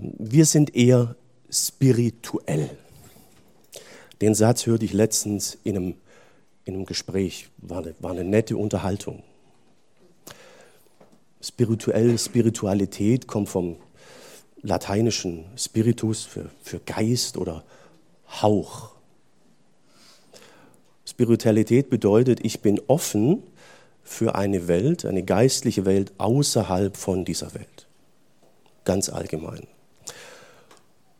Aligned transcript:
Wir 0.00 0.44
sind 0.44 0.74
eher 0.74 1.16
spirituell. 1.50 2.70
Den 4.20 4.34
Satz 4.34 4.66
hörte 4.66 4.84
ich 4.84 4.92
letztens 4.92 5.58
in 5.64 5.76
einem, 5.76 5.94
in 6.64 6.74
einem 6.74 6.86
Gespräch, 6.86 7.48
war 7.58 7.78
eine, 7.78 7.94
war 8.00 8.10
eine 8.10 8.24
nette 8.24 8.56
Unterhaltung. 8.56 9.22
Spirituell, 11.40 12.18
Spiritualität 12.18 13.28
kommt 13.28 13.48
vom 13.48 13.76
lateinischen 14.62 15.44
Spiritus 15.56 16.24
für, 16.24 16.50
für 16.62 16.80
Geist 16.80 17.36
oder 17.36 17.62
Hauch. 18.42 18.90
Spiritualität 21.06 21.90
bedeutet, 21.90 22.40
ich 22.44 22.60
bin 22.60 22.80
offen 22.88 23.42
für 24.02 24.34
eine 24.34 24.68
Welt, 24.68 25.04
eine 25.04 25.22
geistliche 25.22 25.84
Welt 25.84 26.12
außerhalb 26.18 26.96
von 26.96 27.24
dieser 27.24 27.54
Welt. 27.54 27.86
Ganz 28.84 29.08
allgemein. 29.08 29.66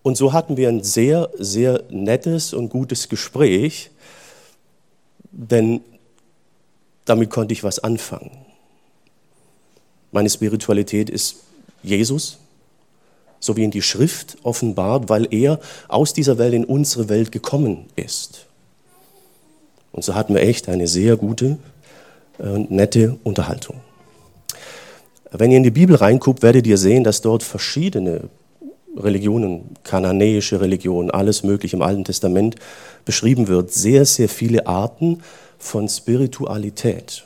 Und 0.09 0.17
so 0.17 0.33
hatten 0.33 0.57
wir 0.57 0.71
ein 0.71 0.83
sehr, 0.83 1.29
sehr 1.39 1.83
nettes 1.91 2.55
und 2.55 2.71
gutes 2.71 3.11
Gespräch, 3.11 3.91
denn 5.33 5.83
damit 7.05 7.29
konnte 7.29 7.53
ich 7.53 7.63
was 7.63 7.79
anfangen. 7.81 8.31
Meine 10.11 10.31
Spiritualität 10.31 11.11
ist 11.11 11.41
Jesus, 11.83 12.39
so 13.39 13.59
wie 13.59 13.65
in 13.65 13.71
die 13.71 13.83
Schrift 13.83 14.39
offenbart, 14.45 15.11
weil 15.11 15.29
er 15.31 15.61
aus 15.89 16.15
dieser 16.15 16.39
Welt 16.39 16.55
in 16.55 16.65
unsere 16.65 17.11
Welt 17.11 17.31
gekommen 17.31 17.85
ist. 17.95 18.47
Und 19.93 20.05
so 20.05 20.15
hatten 20.15 20.33
wir 20.33 20.41
echt 20.41 20.71
eine 20.71 20.89
sehr 20.89 21.19
gute 21.19 21.59
und 22.39 22.71
nette 22.71 23.19
Unterhaltung. 23.25 23.79
Wenn 25.33 25.51
ihr 25.51 25.59
in 25.59 25.65
die 25.65 25.71
Bibel 25.71 25.97
reinguckt, 25.97 26.43
werdet 26.43 26.67
ihr 26.67 26.79
sehen, 26.79 27.05
dass 27.05 27.21
dort 27.21 27.43
verschiedene 27.43 28.31
Religionen, 29.03 29.75
kananäische 29.85 30.61
Religionen, 30.61 31.11
alles 31.11 31.43
Mögliche 31.43 31.77
im 31.77 31.83
Alten 31.83 32.05
Testament 32.05 32.57
beschrieben 33.05 33.49
wird. 33.49 33.73
Sehr, 33.73 34.05
sehr 34.05 34.29
viele 34.29 34.67
Arten 34.67 35.23
von 35.59 35.89
Spiritualität. 35.89 37.25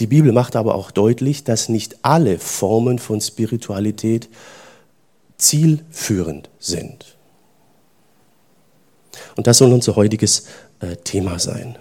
Die 0.00 0.06
Bibel 0.06 0.32
macht 0.32 0.56
aber 0.56 0.74
auch 0.74 0.90
deutlich, 0.90 1.44
dass 1.44 1.68
nicht 1.68 1.96
alle 2.02 2.38
Formen 2.38 2.98
von 2.98 3.20
Spiritualität 3.20 4.28
zielführend 5.38 6.50
sind. 6.58 7.16
Und 9.36 9.46
das 9.46 9.58
soll 9.58 9.72
unser 9.72 9.96
heutiges 9.96 10.46
äh, 10.80 10.96
Thema 10.96 11.38
sein. 11.38 11.76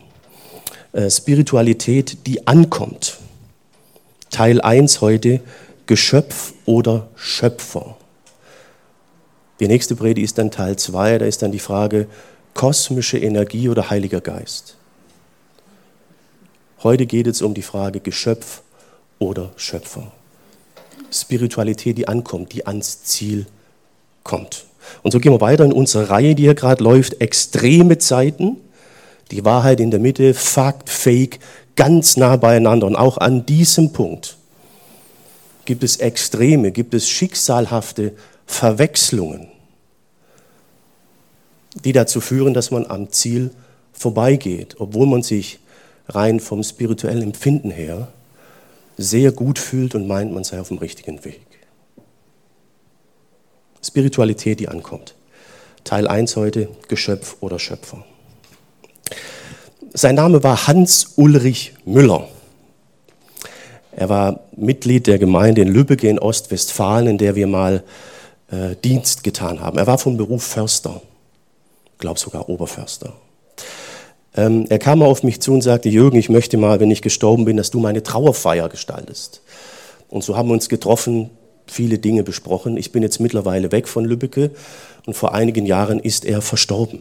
Äh, 0.93 1.09
Spiritualität, 1.09 2.25
die 2.25 2.47
ankommt. 2.47 3.17
Teil 4.29 4.61
1 4.61 5.01
heute, 5.01 5.41
Geschöpf 5.86 6.53
oder 6.66 7.08
Schöpfer. 7.16 7.97
Die 9.59 9.67
nächste 9.67 9.95
Predigt 9.95 10.25
ist 10.25 10.38
dann 10.38 10.52
Teil 10.52 10.78
2, 10.78 11.19
da 11.19 11.25
ist 11.25 11.41
dann 11.41 11.52
die 11.52 11.59
Frage 11.59 12.08
kosmische 12.53 13.17
Energie 13.17 13.69
oder 13.69 13.89
Heiliger 13.89 14.22
Geist. 14.22 14.75
Heute 16.83 17.06
geht 17.06 17.28
es 17.28 17.41
um 17.41 17.53
die 17.53 17.61
Frage 17.61 18.00
Geschöpf 18.00 18.61
oder 19.19 19.52
Schöpfer. 19.56 20.11
Spiritualität, 21.11 21.97
die 21.97 22.08
ankommt, 22.08 22.53
die 22.53 22.66
ans 22.66 23.03
Ziel 23.03 23.45
kommt. 24.23 24.66
Und 25.03 25.11
so 25.11 25.19
gehen 25.19 25.31
wir 25.31 25.41
weiter 25.41 25.66
in 25.66 25.73
unsere 25.73 26.09
Reihe, 26.09 26.36
die 26.36 26.44
hier 26.44 26.56
gerade 26.56 26.83
läuft, 26.83 27.22
extreme 27.22 27.97
Zeiten, 27.97 28.58
die 29.31 29.45
Wahrheit 29.45 29.80
in 29.80 29.91
der 29.91 30.00
Mitte, 30.00 30.33
Fakt, 30.33 30.89
Fake, 30.89 31.39
ganz 31.75 32.17
nah 32.17 32.36
beieinander. 32.36 32.88
Und 32.88 32.95
auch 32.95 33.17
an 33.17 33.45
diesem 33.45 33.94
Punkt 33.94 34.38
gibt 35.66 35.83
es 35.83 35.97
Extreme, 35.97 36.71
gibt 36.71 36.94
es 36.94 37.09
schicksalhafte 37.09 38.13
Verwechslungen, 38.45 39.47
die 41.83 41.91
dazu 41.91 42.22
führen, 42.22 42.53
dass 42.53 42.72
man 42.72 42.85
am 42.85 43.12
Ziel 43.12 43.51
vorbeigeht, 43.94 44.75
obwohl 44.79 45.07
man 45.07 45.23
sich 45.23 45.59
rein 46.07 46.39
vom 46.39 46.63
spirituellen 46.63 47.23
Empfinden 47.23 47.72
her 47.72 48.07
sehr 48.97 49.31
gut 49.31 49.59
fühlt 49.59 49.95
und 49.95 50.07
meint, 50.07 50.31
man 50.31 50.44
sei 50.44 50.59
auf 50.59 50.69
dem 50.69 50.78
richtigen 50.78 51.25
Weg. 51.25 51.41
Spiritualität, 53.84 54.59
die 54.59 54.69
ankommt. 54.69 55.16
Teil 55.84 56.07
1 56.07 56.35
heute, 56.35 56.69
Geschöpf 56.88 57.38
oder 57.41 57.59
Schöpfer. 57.59 58.03
Sein 59.94 60.16
Name 60.16 60.44
war 60.44 60.68
Hans 60.68 61.13
Ulrich 61.16 61.73
Müller. 61.85 62.28
Er 63.95 64.09
war 64.09 64.41
Mitglied 64.56 65.07
der 65.07 65.19
Gemeinde 65.19 65.61
in 65.61 65.69
Lübeck 65.69 66.03
in 66.03 66.19
Ostwestfalen, 66.19 67.07
in 67.07 67.17
der 67.17 67.35
wir 67.35 67.47
mal 67.47 67.83
äh, 68.51 68.75
Dienst 68.83 69.23
getan 69.23 69.61
haben. 69.61 69.78
Er 69.78 69.88
war 69.88 69.97
von 69.97 70.17
Beruf 70.17 70.44
Förster, 70.44 71.01
glaube 71.97 72.19
sogar 72.19 72.50
Oberförster. 72.50 73.13
Ähm, 74.35 74.66
er 74.67 74.79
kam 74.79 75.01
auf 75.01 75.23
mich 75.23 75.39
zu 75.39 75.53
und 75.53 75.61
sagte, 75.61 75.88
Jürgen, 75.88 76.17
ich 76.17 76.29
möchte 76.29 76.57
mal, 76.57 76.81
wenn 76.81 76.91
ich 76.91 77.01
gestorben 77.01 77.45
bin, 77.45 77.56
dass 77.56 77.72
du 77.72 77.79
meine 77.79 78.03
Trauerfeier 78.03 78.67
gestaltest. 78.67 79.41
Und 80.09 80.23
so 80.23 80.35
haben 80.35 80.50
wir 80.50 80.53
uns 80.53 80.67
getroffen, 80.67 81.29
viele 81.66 81.97
Dinge 81.97 82.23
besprochen. 82.23 82.75
Ich 82.75 82.91
bin 82.91 83.01
jetzt 83.01 83.19
mittlerweile 83.19 83.72
weg 83.72 83.88
von 83.88 84.03
Lübbecke 84.03 84.51
und 85.06 85.13
vor 85.13 85.33
einigen 85.33 85.66
Jahren 85.66 86.00
ist 86.00 86.25
er 86.25 86.41
verstorben. 86.41 87.00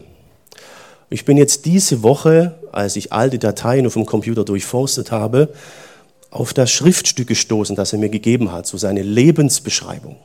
Ich 1.10 1.24
bin 1.24 1.36
jetzt 1.36 1.66
diese 1.66 2.02
Woche, 2.02 2.54
als 2.72 2.96
ich 2.96 3.12
alte 3.12 3.38
Dateien 3.38 3.86
auf 3.86 3.94
dem 3.94 4.06
Computer 4.06 4.44
durchforstet 4.44 5.10
habe, 5.10 5.48
auf 6.34 6.52
das 6.52 6.70
Schriftstück 6.72 7.28
gestoßen, 7.28 7.76
das 7.76 7.92
er 7.92 7.98
mir 8.00 8.08
gegeben 8.08 8.50
hat, 8.50 8.66
so 8.66 8.76
seine 8.76 9.02
Lebensbeschreibung. 9.02 10.16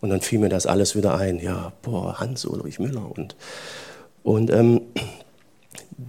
Und 0.00 0.10
dann 0.10 0.20
fiel 0.20 0.38
mir 0.38 0.48
das 0.48 0.66
alles 0.66 0.94
wieder 0.94 1.16
ein. 1.16 1.40
Ja, 1.40 1.72
boah, 1.82 2.20
Hans-Ulrich 2.20 2.78
Müller. 2.78 3.10
Und, 3.16 3.34
und 4.22 4.50
ähm, 4.50 4.80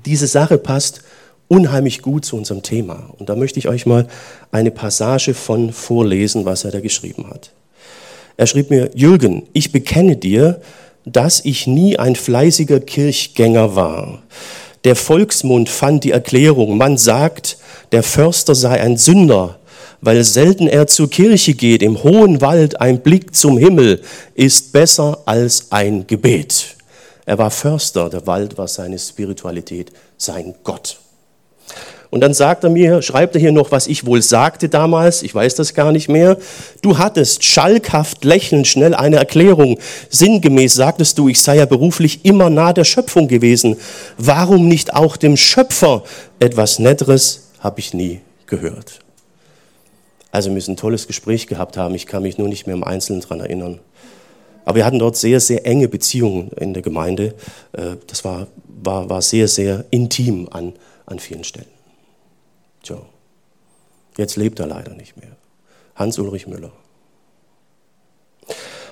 diese 0.05 0.27
Sache 0.27 0.59
passt 0.59 1.01
unheimlich 1.47 2.03
gut 2.03 2.23
zu 2.23 2.37
unserem 2.37 2.61
Thema. 2.61 3.09
Und 3.17 3.29
da 3.29 3.35
möchte 3.35 3.57
ich 3.57 3.67
euch 3.67 3.87
mal 3.87 4.07
eine 4.51 4.69
Passage 4.69 5.33
von 5.33 5.73
vorlesen, 5.73 6.45
was 6.45 6.63
er 6.63 6.71
da 6.71 6.79
geschrieben 6.79 7.31
hat. 7.31 7.51
Er 8.37 8.45
schrieb 8.45 8.69
mir, 8.69 8.91
Jürgen, 8.93 9.47
ich 9.53 9.71
bekenne 9.71 10.17
dir, 10.17 10.61
dass 11.05 11.43
ich 11.43 11.65
nie 11.65 11.97
ein 11.97 12.15
fleißiger 12.15 12.79
Kirchgänger 12.79 13.75
war. 13.75 14.21
Der 14.83 14.95
Volksmund 14.95 15.69
fand 15.69 16.03
die 16.03 16.11
Erklärung, 16.11 16.77
man 16.77 16.97
sagt, 16.97 17.57
der 17.91 18.03
Förster 18.03 18.55
sei 18.55 18.81
ein 18.81 18.97
Sünder, 18.97 19.59
weil 20.01 20.23
selten 20.23 20.67
er 20.67 20.87
zur 20.87 21.09
Kirche 21.09 21.53
geht, 21.53 21.81
im 21.81 22.03
hohen 22.03 22.39
Wald 22.39 22.79
ein 22.79 23.01
Blick 23.01 23.35
zum 23.35 23.57
Himmel 23.57 24.01
ist 24.35 24.71
besser 24.71 25.21
als 25.25 25.71
ein 25.71 26.07
Gebet. 26.07 26.77
Er 27.25 27.37
war 27.37 27.51
Förster, 27.51 28.09
der 28.09 28.25
Wald 28.25 28.57
war 28.57 28.67
seine 28.67 28.97
Spiritualität, 28.97 29.91
sein 30.17 30.55
Gott. 30.63 30.97
Und 32.11 32.21
dann 32.21 32.33
sagt 32.33 32.63
er 32.63 32.71
mir, 32.71 33.03
schreibt 33.03 33.35
er 33.35 33.41
hier 33.41 33.51
noch, 33.51 33.71
was 33.71 33.85
ich 33.85 34.05
wohl 34.05 34.21
sagte 34.21 34.67
damals, 34.67 35.21
ich 35.21 35.33
weiß 35.35 35.53
das 35.55 35.75
gar 35.75 35.91
nicht 35.91 36.09
mehr. 36.09 36.37
Du 36.81 36.97
hattest 36.97 37.43
schalkhaft 37.43 38.25
lächelnd 38.25 38.67
schnell 38.67 38.95
eine 38.95 39.17
Erklärung. 39.17 39.77
Sinngemäß 40.09 40.73
sagtest 40.73 41.19
du, 41.19 41.29
ich 41.29 41.41
sei 41.41 41.57
ja 41.57 41.65
beruflich 41.65 42.25
immer 42.25 42.49
nah 42.49 42.73
der 42.73 42.83
Schöpfung 42.83 43.27
gewesen. 43.27 43.77
Warum 44.17 44.67
nicht 44.67 44.95
auch 44.95 45.17
dem 45.17 45.37
Schöpfer? 45.37 46.03
Etwas 46.39 46.79
Netteres 46.79 47.49
habe 47.59 47.79
ich 47.79 47.93
nie 47.93 48.21
gehört. 48.47 48.99
Also 50.31 50.49
wir 50.49 50.55
müssen 50.55 50.73
ein 50.73 50.77
tolles 50.77 51.05
Gespräch 51.05 51.45
gehabt 51.45 51.77
haben, 51.77 51.93
ich 51.95 52.07
kann 52.07 52.23
mich 52.23 52.37
nur 52.37 52.47
nicht 52.47 52.65
mehr 52.65 52.75
im 52.75 52.83
Einzelnen 52.83 53.21
daran 53.21 53.39
erinnern. 53.39 53.79
Aber 54.65 54.77
wir 54.77 54.85
hatten 54.85 54.99
dort 54.99 55.15
sehr, 55.15 55.39
sehr 55.39 55.65
enge 55.65 55.87
Beziehungen 55.87 56.51
in 56.59 56.73
der 56.73 56.83
Gemeinde. 56.83 57.33
Äh, 57.73 57.95
das 58.07 58.23
war, 58.25 58.47
war, 58.83 59.09
war 59.09 59.21
sehr, 59.21 59.47
sehr 59.47 59.85
intim 59.89 60.47
an, 60.51 60.73
an 61.05 61.19
vielen 61.19 61.43
Stellen. 61.43 61.78
Tja, 62.83 63.01
jetzt 64.17 64.35
lebt 64.35 64.59
er 64.59 64.67
leider 64.67 64.93
nicht 64.93 65.17
mehr. 65.17 65.35
Hans-Ulrich 65.95 66.47
Müller. 66.47 66.71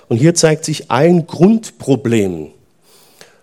Und 0.08 0.16
hier 0.16 0.34
zeigt 0.34 0.64
sich 0.64 0.90
ein 0.90 1.26
Grundproblem 1.26 2.52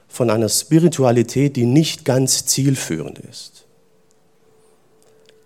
von 0.07 0.29
einer 0.29 0.49
Spiritualität, 0.49 1.55
die 1.55 1.65
nicht 1.65 2.05
ganz 2.05 2.45
zielführend 2.45 3.19
ist. 3.19 3.65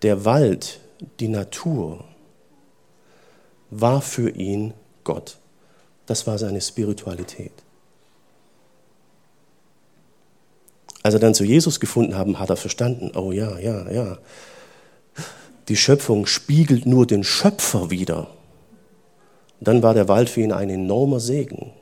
Der 0.02 0.24
Wald, 0.24 0.80
die 1.18 1.28
Natur, 1.28 2.04
war 3.70 4.00
für 4.00 4.30
ihn 4.30 4.72
Gott. 5.04 5.38
Das 6.06 6.26
war 6.26 6.38
seine 6.38 6.60
Spiritualität. 6.60 7.52
Als 11.02 11.14
er 11.14 11.20
dann 11.20 11.34
zu 11.34 11.44
Jesus 11.44 11.80
gefunden 11.80 12.16
haben, 12.16 12.38
hat 12.38 12.50
er 12.50 12.56
verstanden, 12.56 13.12
oh 13.16 13.32
ja, 13.32 13.58
ja, 13.58 13.90
ja, 13.90 14.18
die 15.68 15.76
Schöpfung 15.76 16.26
spiegelt 16.26 16.86
nur 16.86 17.06
den 17.06 17.22
Schöpfer 17.22 17.90
wider. 17.90 18.28
Dann 19.60 19.82
war 19.82 19.94
der 19.94 20.08
Wald 20.08 20.28
für 20.28 20.40
ihn 20.40 20.52
ein 20.52 20.70
enormer 20.70 21.20
Segen. 21.20 21.72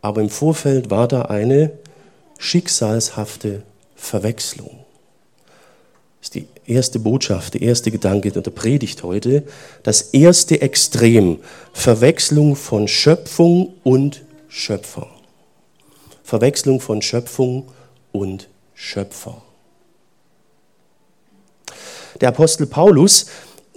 Aber 0.00 0.20
im 0.20 0.28
Vorfeld 0.28 0.90
war 0.90 1.08
da 1.08 1.22
eine 1.22 1.72
schicksalshafte 2.38 3.62
Verwechslung. 3.96 4.84
Das 6.20 6.28
ist 6.28 6.34
die 6.34 6.46
erste 6.66 6.98
Botschaft, 6.98 7.54
der 7.54 7.62
erste 7.62 7.90
Gedanke 7.90 8.30
der 8.30 8.50
Predigt 8.50 9.02
heute, 9.02 9.44
das 9.82 10.02
erste 10.02 10.60
Extrem, 10.60 11.38
Verwechslung 11.72 12.56
von 12.56 12.88
Schöpfung 12.88 13.74
und 13.84 14.24
Schöpfer. 14.48 15.08
Verwechslung 16.22 16.80
von 16.80 17.00
Schöpfung 17.02 17.68
und 18.12 18.48
Schöpfer. 18.74 19.42
Der 22.20 22.30
Apostel 22.30 22.66
Paulus 22.66 23.26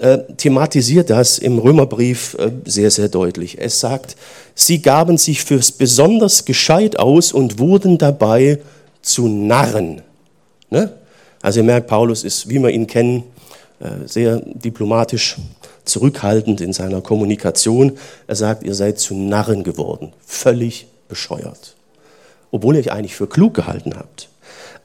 äh, 0.01 0.19
thematisiert 0.35 1.11
das 1.11 1.37
im 1.37 1.59
Römerbrief 1.59 2.35
äh, 2.39 2.51
sehr, 2.65 2.89
sehr 2.89 3.07
deutlich. 3.07 3.59
Es 3.59 3.79
sagt, 3.79 4.15
sie 4.55 4.81
gaben 4.81 5.17
sich 5.17 5.43
fürs 5.43 5.71
besonders 5.71 6.45
gescheit 6.45 6.97
aus 6.97 7.31
und 7.31 7.59
wurden 7.59 7.99
dabei 7.99 8.59
zu 9.03 9.27
Narren. 9.27 10.01
Ne? 10.71 10.91
Also 11.41 11.59
ihr 11.59 11.65
merkt, 11.65 11.87
Paulus 11.87 12.23
ist, 12.23 12.49
wie 12.49 12.57
wir 12.57 12.69
ihn 12.69 12.87
kennen, 12.87 13.23
äh, 13.79 14.07
sehr 14.07 14.37
diplomatisch 14.37 15.37
zurückhaltend 15.85 16.61
in 16.61 16.73
seiner 16.73 17.01
Kommunikation. 17.01 17.99
Er 18.25 18.35
sagt, 18.35 18.63
ihr 18.63 18.73
seid 18.73 18.97
zu 18.97 19.13
Narren 19.13 19.63
geworden, 19.63 20.13
völlig 20.25 20.87
bescheuert, 21.09 21.75
obwohl 22.49 22.75
ihr 22.75 22.81
euch 22.81 22.91
eigentlich 22.91 23.15
für 23.15 23.27
klug 23.27 23.53
gehalten 23.53 23.93
habt. 23.95 24.29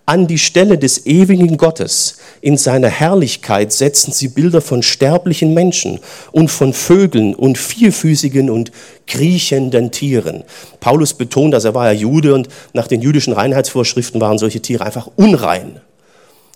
An 0.09 0.29
die 0.29 0.39
Stelle 0.39 0.79
des 0.79 1.05
ewigen 1.07 1.57
Gottes 1.57 2.19
in 2.41 2.57
seiner 2.57 2.89
Herrlichkeit 2.89 3.73
setzen 3.73 4.13
sie 4.13 4.29
Bilder 4.29 4.61
von 4.61 4.85
sterblichen 4.85 5.53
Menschen 5.53 5.99
und 6.31 6.49
von 6.49 6.73
Vögeln 6.73 7.35
und 7.35 7.59
vierfüßigen 7.59 8.49
und 8.49 8.71
kriechenden 9.09 9.91
Tieren. 9.91 10.45
Paulus 10.79 11.13
betont, 11.15 11.53
dass 11.53 11.65
er 11.65 11.75
war 11.75 11.93
ja 11.93 11.99
Jude 11.99 12.35
und 12.35 12.49
nach 12.73 12.87
den 12.87 13.03
jüdischen 13.03 13.33
Reinheitsvorschriften 13.33 14.21
waren 14.21 14.39
solche 14.39 14.63
Tiere 14.63 14.85
einfach 14.85 15.11
unrein. 15.17 15.81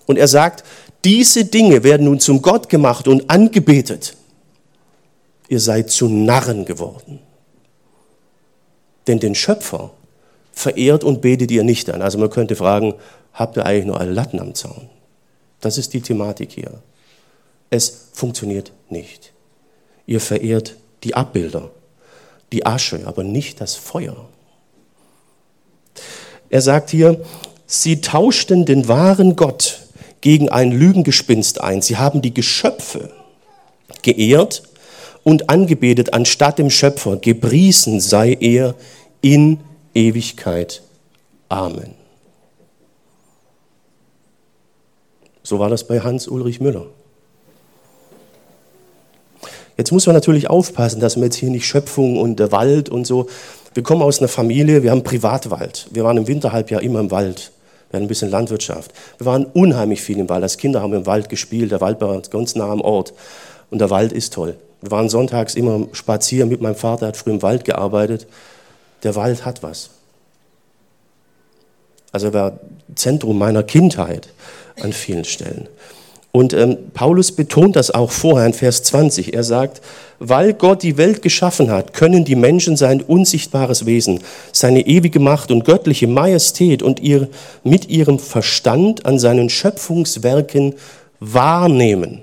Und 0.07 0.17
er 0.17 0.29
sagt, 0.29 0.63
diese 1.05 1.45
Dinge 1.45 1.83
werden 1.83 2.07
nun 2.07 2.21
zum 2.21 2.43
Gott 2.43 2.69
gemacht 2.69 3.09
und 3.09 3.29
angebetet. 3.31 4.15
Ihr 5.49 5.59
seid 5.59 5.91
zu 5.91 6.09
Narren 6.09 6.67
geworden. 6.67 7.19
Denn 9.09 9.19
den 9.19 9.35
Schöpfer 9.35 9.91
verehrt 10.53 11.05
und 11.05 11.21
betet 11.21 11.51
ihr 11.51 11.65
nicht 11.65 11.91
an. 11.91 12.03
Also 12.03 12.19
man 12.19 12.31
könnte 12.31 12.57
fragen, 12.57 12.95
habt 13.33 13.57
ihr 13.57 13.67
eigentlich 13.67 13.87
nur 13.87 14.01
alle 14.01 14.13
Latten 14.13 14.41
am 14.41 14.55
Zaun? 14.55 14.89
Das 15.61 15.79
ist 15.79 15.93
die 15.93 16.01
Thematik 16.01 16.53
hier. 16.53 16.83
Es 17.71 18.09
funktioniert 18.13 18.73
nicht. 18.89 19.33
Ihr 20.07 20.21
verehrt 20.21 20.77
die 21.05 21.15
Abbilder, 21.15 21.71
die 22.53 22.67
Asche, 22.67 23.01
aber 23.05 23.23
nicht 23.23 23.61
das 23.61 23.77
Feuer. 23.77 24.29
Er 26.49 26.61
sagt 26.61 26.91
hier, 26.91 27.21
sie 27.67 28.01
tauschten 28.01 28.65
den 28.65 28.89
wahren 28.89 29.37
Gott 29.37 29.81
gegen 30.21 30.49
ein 30.49 30.73
Lügengespinst 30.73 31.61
ein. 31.61 31.81
Sie 31.81 31.97
haben 31.97 32.23
die 32.23 32.35
Geschöpfe 32.35 33.11
geehrt 34.03 34.65
und 35.23 35.49
angebetet 35.49 36.13
anstatt 36.13 36.59
dem 36.59 36.71
Schöpfer. 36.71 37.17
Gepriesen 37.17 38.01
sei 38.01 38.37
er 38.41 38.75
in 39.21 39.61
Ewigkeit. 39.95 40.83
Amen. 41.49 41.95
So 45.43 45.59
war 45.59 45.69
das 45.69 45.87
bei 45.87 46.01
Hans-Ulrich 46.01 46.61
Müller. 46.61 46.87
Jetzt 49.77 49.93
muss 49.93 50.07
man 50.07 50.15
natürlich 50.15 50.51
aufpassen, 50.51 51.01
dass 51.01 51.17
wir 51.17 51.25
jetzt 51.25 51.37
hier 51.37 51.51
nicht 51.51 51.67
Schöpfung 51.67 52.19
und 52.19 52.39
der 52.39 52.53
Wald 52.53 52.89
und 52.89 53.07
so. 53.07 53.29
Wir 53.73 53.83
kommen 53.83 54.03
aus 54.03 54.19
einer 54.19 54.29
Familie, 54.29 54.83
wir 54.83 54.91
haben 54.91 55.03
Privatwald. 55.03 55.89
Wir 55.91 56.05
waren 56.05 56.19
im 56.19 56.29
Winterhalbjahr 56.29 56.83
immer 56.83 57.01
im 57.01 57.11
Wald. 57.11 57.51
Wir 57.89 57.97
hatten 57.97 58.05
ein 58.05 58.09
bisschen 58.09 58.31
Landwirtschaft. 58.31 58.93
Wir 59.19 59.27
waren 59.27 59.47
unheimlich 59.47 60.03
viel 60.03 60.19
im 60.19 60.29
Wald. 60.29 60.43
Als 60.43 60.59
Kinder 60.59 60.83
haben 60.83 60.93
wir 60.93 60.99
im 60.99 61.07
Wald 61.07 61.29
gespielt. 61.29 61.73
Der 61.73 61.81
Wald 61.81 62.01
war 62.01 62.21
ganz 62.21 62.55
nah 62.55 62.71
am 62.71 62.81
Ort. 62.81 63.15
Und 63.71 63.81
der 63.81 63.91
Wald 63.91 64.13
ist 64.13 64.35
toll. 64.35 64.57
Wir 64.81 64.91
waren 64.91 65.09
sonntags 65.09 65.55
immer 65.55 65.89
spazieren 65.93 66.49
mit 66.49 66.61
meinem 66.61 66.77
Vater, 66.77 67.09
hat 67.09 67.17
früher 67.17 67.35
im 67.35 67.43
Wald 67.43 67.65
gearbeitet. 67.65 68.27
Der 69.03 69.15
Wald 69.15 69.45
hat 69.45 69.63
was. 69.63 69.91
Also 72.13 72.29
er 72.29 72.35
war 72.35 72.61
Zentrum 72.95 73.39
meiner 73.39 73.63
Kindheit 73.63 74.29
an 74.81 74.93
vielen 74.93 75.25
Stellen. 75.25 75.69
Und 76.33 76.53
ähm, 76.53 76.79
Paulus 76.95 77.33
betont 77.33 77.75
das 77.75 77.91
auch 77.91 78.13
vorher 78.13 78.47
in 78.47 78.53
Vers 78.53 78.85
20. 78.85 79.35
Er 79.35 79.43
sagt, 79.43 79.81
weil 80.21 80.53
Gott 80.53 80.83
die 80.85 80.97
Welt 80.97 81.23
geschaffen 81.23 81.71
hat, 81.71 81.93
können 81.93 82.25
die 82.25 82.37
Menschen 82.37 82.77
sein 82.77 83.01
unsichtbares 83.01 83.85
Wesen, 83.85 84.21
seine 84.53 84.87
ewige 84.87 85.19
Macht 85.19 85.51
und 85.51 85.65
göttliche 85.65 86.07
Majestät 86.07 86.83
und 86.85 87.01
ihr, 87.01 87.29
mit 87.65 87.89
ihrem 87.89 88.21
Verstand 88.21 89.07
an 89.07 89.19
seinen 89.19 89.51
Schöpfungswerken 89.51 90.75
wahrnehmen. 91.19 92.23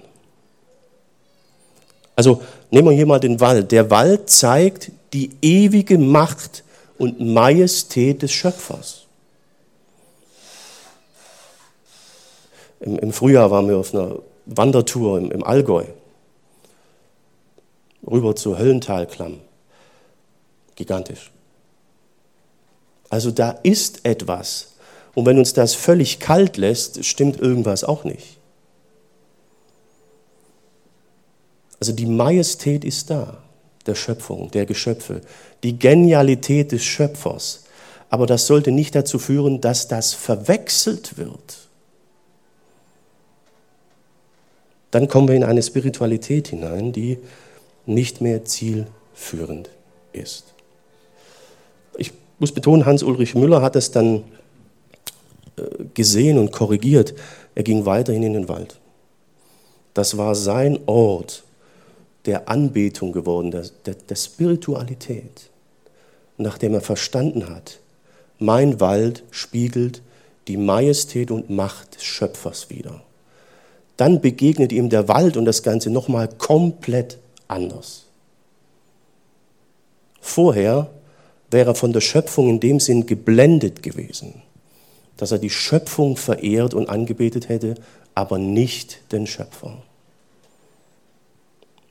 Also 2.16 2.42
nehmen 2.72 2.90
wir 2.90 2.96
hier 2.96 3.06
mal 3.06 3.20
den 3.20 3.42
Wald. 3.42 3.72
Der 3.74 3.92
Wald 3.92 4.30
zeigt 4.30 4.92
die 5.12 5.32
ewige 5.42 5.98
Macht 5.98 6.64
und 6.98 7.20
Majestät 7.20 8.22
des 8.22 8.32
Schöpfers. 8.32 9.06
Im, 12.80 12.98
Im, 13.00 13.12
Frühjahr 13.12 13.52
waren 13.52 13.68
wir 13.68 13.78
auf 13.78 13.94
einer 13.94 14.20
Wandertour 14.46 15.18
im, 15.18 15.32
im 15.32 15.44
Allgäu, 15.44 15.86
rüber 18.06 18.36
zur 18.36 18.58
Höllentalklamm. 18.58 19.40
Gigantisch. 20.76 21.32
Also 23.10 23.32
da 23.32 23.52
ist 23.64 24.06
etwas. 24.06 24.76
Und 25.16 25.26
wenn 25.26 25.40
uns 25.40 25.54
das 25.54 25.74
völlig 25.74 26.20
kalt 26.20 26.58
lässt, 26.58 27.04
stimmt 27.04 27.40
irgendwas 27.40 27.84
auch 27.84 28.04
nicht. 28.04 28.38
Also 31.80 31.94
die 31.94 32.06
Majestät 32.06 32.84
ist 32.84 33.10
da, 33.10 33.38
der 33.88 33.96
Schöpfung, 33.96 34.52
der 34.52 34.66
Geschöpfe, 34.66 35.22
die 35.64 35.80
Genialität 35.80 36.72
des 36.72 36.84
Schöpfers. 36.84 37.64
Aber 38.10 38.26
das 38.26 38.48
sollte 38.48 38.72
nicht 38.72 38.96
dazu 38.96 39.20
führen, 39.20 39.62
dass 39.62 39.88
das 39.88 40.14
verwechselt 40.14 41.18
wird 41.18 41.68
dann 44.92 45.08
kommen 45.08 45.28
wir 45.28 45.36
in 45.36 45.44
eine 45.44 45.62
Spiritualität 45.62 46.48
hinein, 46.48 46.92
die 46.92 47.20
nicht 47.86 48.22
mehr 48.22 48.46
zielführend 48.46 49.70
ist. 50.14 50.54
Ich 51.98 52.12
muss 52.40 52.52
betonen, 52.52 52.86
Hans-Ulrich 52.86 53.36
Müller 53.36 53.62
hat 53.62 53.76
es 53.76 53.92
dann 53.92 54.24
äh, 55.58 55.62
gesehen 55.94 56.38
und 56.38 56.52
korrigiert. 56.52 57.14
Er 57.56 57.64
ging 57.64 57.86
weiterhin 57.86 58.24
in 58.24 58.34
den 58.34 58.50
Wald. 58.50 58.80
Das 59.94 60.18
war 60.18 60.36
sein 60.36 60.80
Ort 60.86 61.44
der 62.28 62.48
Anbetung 62.48 63.12
geworden, 63.12 63.52
der, 63.52 63.66
der, 63.86 63.96
der 63.96 64.16
Spiritualität, 64.16 65.50
nachdem 66.38 66.76
er 66.76 66.82
verstanden 66.82 67.50
hat, 67.50 67.80
mein 68.38 68.80
Wald 68.80 69.24
spiegelt 69.32 70.02
die 70.48 70.58
Majestät 70.58 71.32
und 71.32 71.50
Macht 71.50 71.96
des 71.96 72.04
Schöpfers 72.04 72.70
wider 72.70 73.02
dann 73.98 74.22
begegnet 74.22 74.72
ihm 74.72 74.90
der 74.90 75.08
Wald 75.08 75.36
und 75.36 75.46
das 75.46 75.64
Ganze 75.64 75.90
nochmal 75.90 76.30
komplett 76.30 77.18
anders. 77.48 78.06
Vorher 80.22 80.90
wäre 81.50 81.72
er 81.72 81.76
von 81.76 81.94
der 81.94 82.02
Schöpfung 82.02 82.50
in 82.50 82.60
dem 82.60 82.80
Sinn 82.80 83.08
geblendet 83.08 83.82
gewesen, 83.82 84.42
dass 85.18 85.32
er 85.32 85.40
die 85.40 85.50
Schöpfung 85.50 86.16
verehrt 86.16 86.74
und 86.76 86.90
angebetet 86.90 87.50
hätte, 87.50 87.76
aber 88.14 88.38
nicht 88.38 89.00
den 89.12 89.26
Schöpfer. 89.26 89.82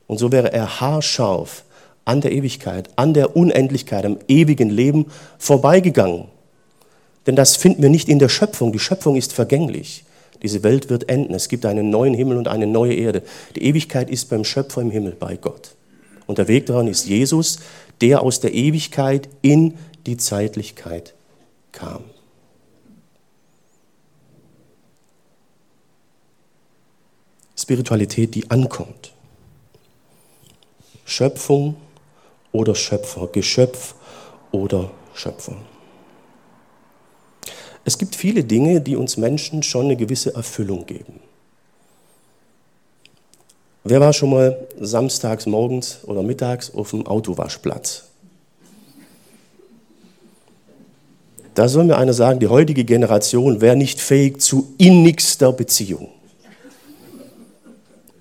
Und 0.07 0.17
so 0.17 0.31
wäre 0.31 0.51
er 0.53 0.79
haarscharf 0.81 1.63
an 2.05 2.21
der 2.21 2.31
Ewigkeit, 2.31 2.89
an 2.95 3.13
der 3.13 3.35
Unendlichkeit, 3.35 4.05
am 4.05 4.17
ewigen 4.27 4.69
Leben 4.69 5.07
vorbeigegangen. 5.37 6.25
Denn 7.25 7.35
das 7.35 7.57
finden 7.57 7.81
wir 7.81 7.89
nicht 7.89 8.07
in 8.07 8.19
der 8.19 8.29
Schöpfung. 8.29 8.71
Die 8.71 8.79
Schöpfung 8.79 9.17
ist 9.17 9.33
vergänglich. 9.33 10.05
Diese 10.41 10.63
Welt 10.63 10.89
wird 10.89 11.09
enden. 11.09 11.33
Es 11.33 11.49
gibt 11.49 11.65
einen 11.65 11.89
neuen 11.89 12.13
Himmel 12.13 12.37
und 12.37 12.47
eine 12.47 12.67
neue 12.67 12.93
Erde. 12.93 13.23
Die 13.55 13.63
Ewigkeit 13.63 14.09
ist 14.09 14.29
beim 14.29 14.45
Schöpfer 14.45 14.81
im 14.81 14.91
Himmel, 14.91 15.17
bei 15.19 15.35
Gott. 15.35 15.75
Und 16.25 16.37
der 16.37 16.47
Weg 16.47 16.67
daran 16.67 16.87
ist 16.87 17.05
Jesus, 17.05 17.59
der 17.99 18.21
aus 18.21 18.39
der 18.39 18.53
Ewigkeit 18.53 19.27
in 19.41 19.73
die 20.05 20.17
Zeitlichkeit 20.17 21.13
kam. 21.73 22.03
Spiritualität, 27.57 28.35
die 28.35 28.49
ankommt. 28.49 29.11
Schöpfung 31.07 31.77
oder 32.51 32.75
Schöpfer, 32.75 33.27
Geschöpf 33.27 33.95
oder 34.51 34.91
Schöpfer. 35.13 35.55
Es 37.85 37.97
gibt 37.97 38.13
viele 38.13 38.43
Dinge, 38.43 38.81
die 38.81 38.97
uns 38.97 39.15
Menschen 39.15 39.63
schon 39.63 39.85
eine 39.85 39.95
gewisse 39.95 40.35
Erfüllung 40.35 40.85
geben. 40.85 41.21
Wer 43.85 44.01
war 44.01 44.11
schon 44.11 44.31
mal 44.31 44.67
samstags 44.77 45.45
morgens 45.45 45.99
oder 46.03 46.21
mittags 46.21 46.75
auf 46.75 46.91
dem 46.91 47.07
Autowaschplatz? 47.07 48.09
Da 51.55 51.69
soll 51.69 51.85
mir 51.85 51.97
einer 51.97 52.13
sagen, 52.13 52.41
die 52.41 52.47
heutige 52.47 52.83
Generation 52.83 53.61
wäre 53.61 53.77
nicht 53.77 54.01
fähig 54.01 54.41
zu 54.41 54.73
innigster 54.77 55.53
Beziehung. 55.53 56.09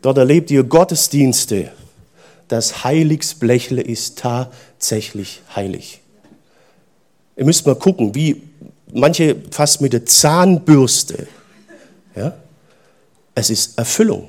Dort 0.02 0.18
erlebt 0.18 0.52
ihr 0.52 0.62
Gottesdienste. 0.62 1.72
Das 2.48 2.84
Heiligsblechle 2.84 3.82
ist 3.82 4.18
tatsächlich 4.18 5.42
heilig. 5.54 6.00
Ihr 7.36 7.44
müsst 7.44 7.66
mal 7.66 7.74
gucken, 7.74 8.14
wie 8.14 8.42
manche 8.92 9.36
fast 9.50 9.80
mit 9.80 9.92
der 9.92 10.06
Zahnbürste. 10.06 11.26
Ja? 12.14 12.34
Es 13.34 13.50
ist 13.50 13.78
Erfüllung. 13.78 14.28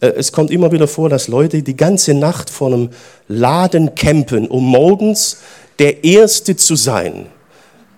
Äh, 0.00 0.08
es 0.08 0.32
kommt 0.32 0.50
immer 0.50 0.72
wieder 0.72 0.88
vor, 0.88 1.08
dass 1.08 1.28
Leute 1.28 1.62
die 1.62 1.76
ganze 1.76 2.14
Nacht 2.14 2.50
vor 2.50 2.68
einem 2.68 2.90
Laden 3.28 3.94
campen, 3.94 4.48
um 4.48 4.64
morgens 4.64 5.38
der 5.78 6.04
Erste 6.04 6.56
zu 6.56 6.76
sein, 6.76 7.26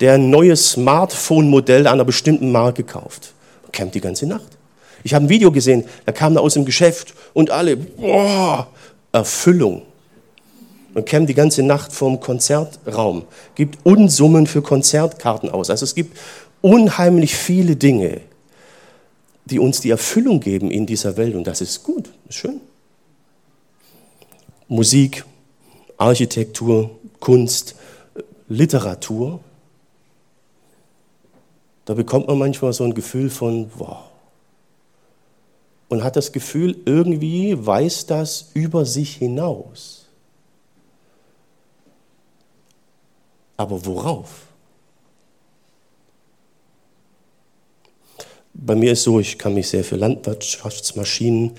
der 0.01 0.15
ein 0.15 0.31
neues 0.31 0.73
Smartphone-Modell 0.73 1.87
einer 1.87 2.05
bestimmten 2.05 2.51
Marke 2.51 2.83
kauft. 2.83 3.33
Campt 3.73 3.95
die 3.95 4.01
ganze 4.01 4.27
Nacht. 4.27 4.59
Ich 5.03 5.15
habe 5.15 5.25
ein 5.25 5.29
Video 5.29 5.51
gesehen, 5.51 5.85
da 6.05 6.13
kam 6.13 6.37
er 6.37 6.43
aus 6.43 6.55
dem 6.55 6.65
Geschäft 6.65 7.15
und 7.33 7.51
alle, 7.51 7.77
boah, 7.77 8.69
Erfüllung. 9.13 9.83
Man 10.93 11.05
campt 11.05 11.29
die 11.29 11.35
ganze 11.35 11.63
Nacht 11.63 11.93
vorm 11.93 12.19
Konzertraum, 12.21 13.25
gibt 13.55 13.79
Unsummen 13.85 14.47
für 14.47 14.61
Konzertkarten 14.61 15.49
aus. 15.49 15.71
Also 15.71 15.85
es 15.85 15.95
gibt 15.95 16.17
unheimlich 16.61 17.35
viele 17.37 17.77
Dinge, 17.77 18.21
die 19.45 19.59
uns 19.59 19.81
die 19.81 19.91
Erfüllung 19.91 20.41
geben 20.41 20.71
in 20.71 20.87
dieser 20.87 21.17
Welt 21.17 21.35
und 21.35 21.47
das 21.47 21.61
ist 21.61 21.83
gut, 21.83 22.11
ist 22.29 22.37
schön. 22.37 22.61
Musik, 24.69 25.25
Architektur, 25.97 26.91
Kunst, 27.19 27.75
Literatur. 28.49 29.41
Da 31.85 31.95
bekommt 31.95 32.29
man 32.29 32.39
manchmal 32.39 32.73
so 32.73 32.85
ein 32.85 32.95
Gefühl 32.95 33.31
von, 33.31 33.71
wow. 33.77 34.10
Und 35.91 36.03
hat 36.03 36.17
das 36.17 36.33
Gefühl, 36.33 36.79
irgendwie 36.87 37.55
weist 37.67 38.11
das 38.11 38.51
über 38.55 38.87
sich 38.87 39.17
hinaus. 39.17 40.07
Aber 43.59 43.85
worauf? 43.85 44.47
Bei 48.55 48.75
mir 48.75 48.93
ist 48.93 49.03
so, 49.03 49.21
ich 49.21 49.37
kann 49.37 49.55
mich 49.55 49.69
sehr 49.69 49.85
für 49.85 49.97
Landwirtschaftsmaschinen 49.97 51.53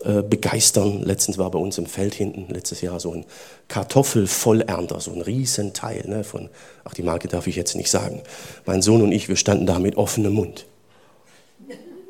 äh, 0.00 0.22
begeistern. 0.22 1.02
Letztens 1.02 1.38
war 1.38 1.50
bei 1.50 1.58
uns 1.58 1.78
im 1.78 1.86
Feld 1.86 2.14
hinten, 2.14 2.52
letztes 2.52 2.82
Jahr 2.82 3.00
so 3.00 3.12
ein 3.12 3.24
Kartoffelvollernter, 3.68 5.00
so 5.00 5.10
ein 5.12 5.22
Riesenteil 5.22 6.06
ne, 6.06 6.22
von, 6.22 6.50
ach 6.84 6.94
die 6.94 7.02
Marke 7.02 7.26
darf 7.26 7.46
ich 7.46 7.56
jetzt 7.56 7.74
nicht 7.74 7.90
sagen. 7.90 8.22
Mein 8.64 8.82
Sohn 8.82 9.02
und 9.02 9.10
ich, 9.10 9.28
wir 9.28 9.36
standen 9.36 9.66
da 9.66 9.78
mit 9.78 9.96
offenem 9.96 10.34
Mund. 10.34 10.66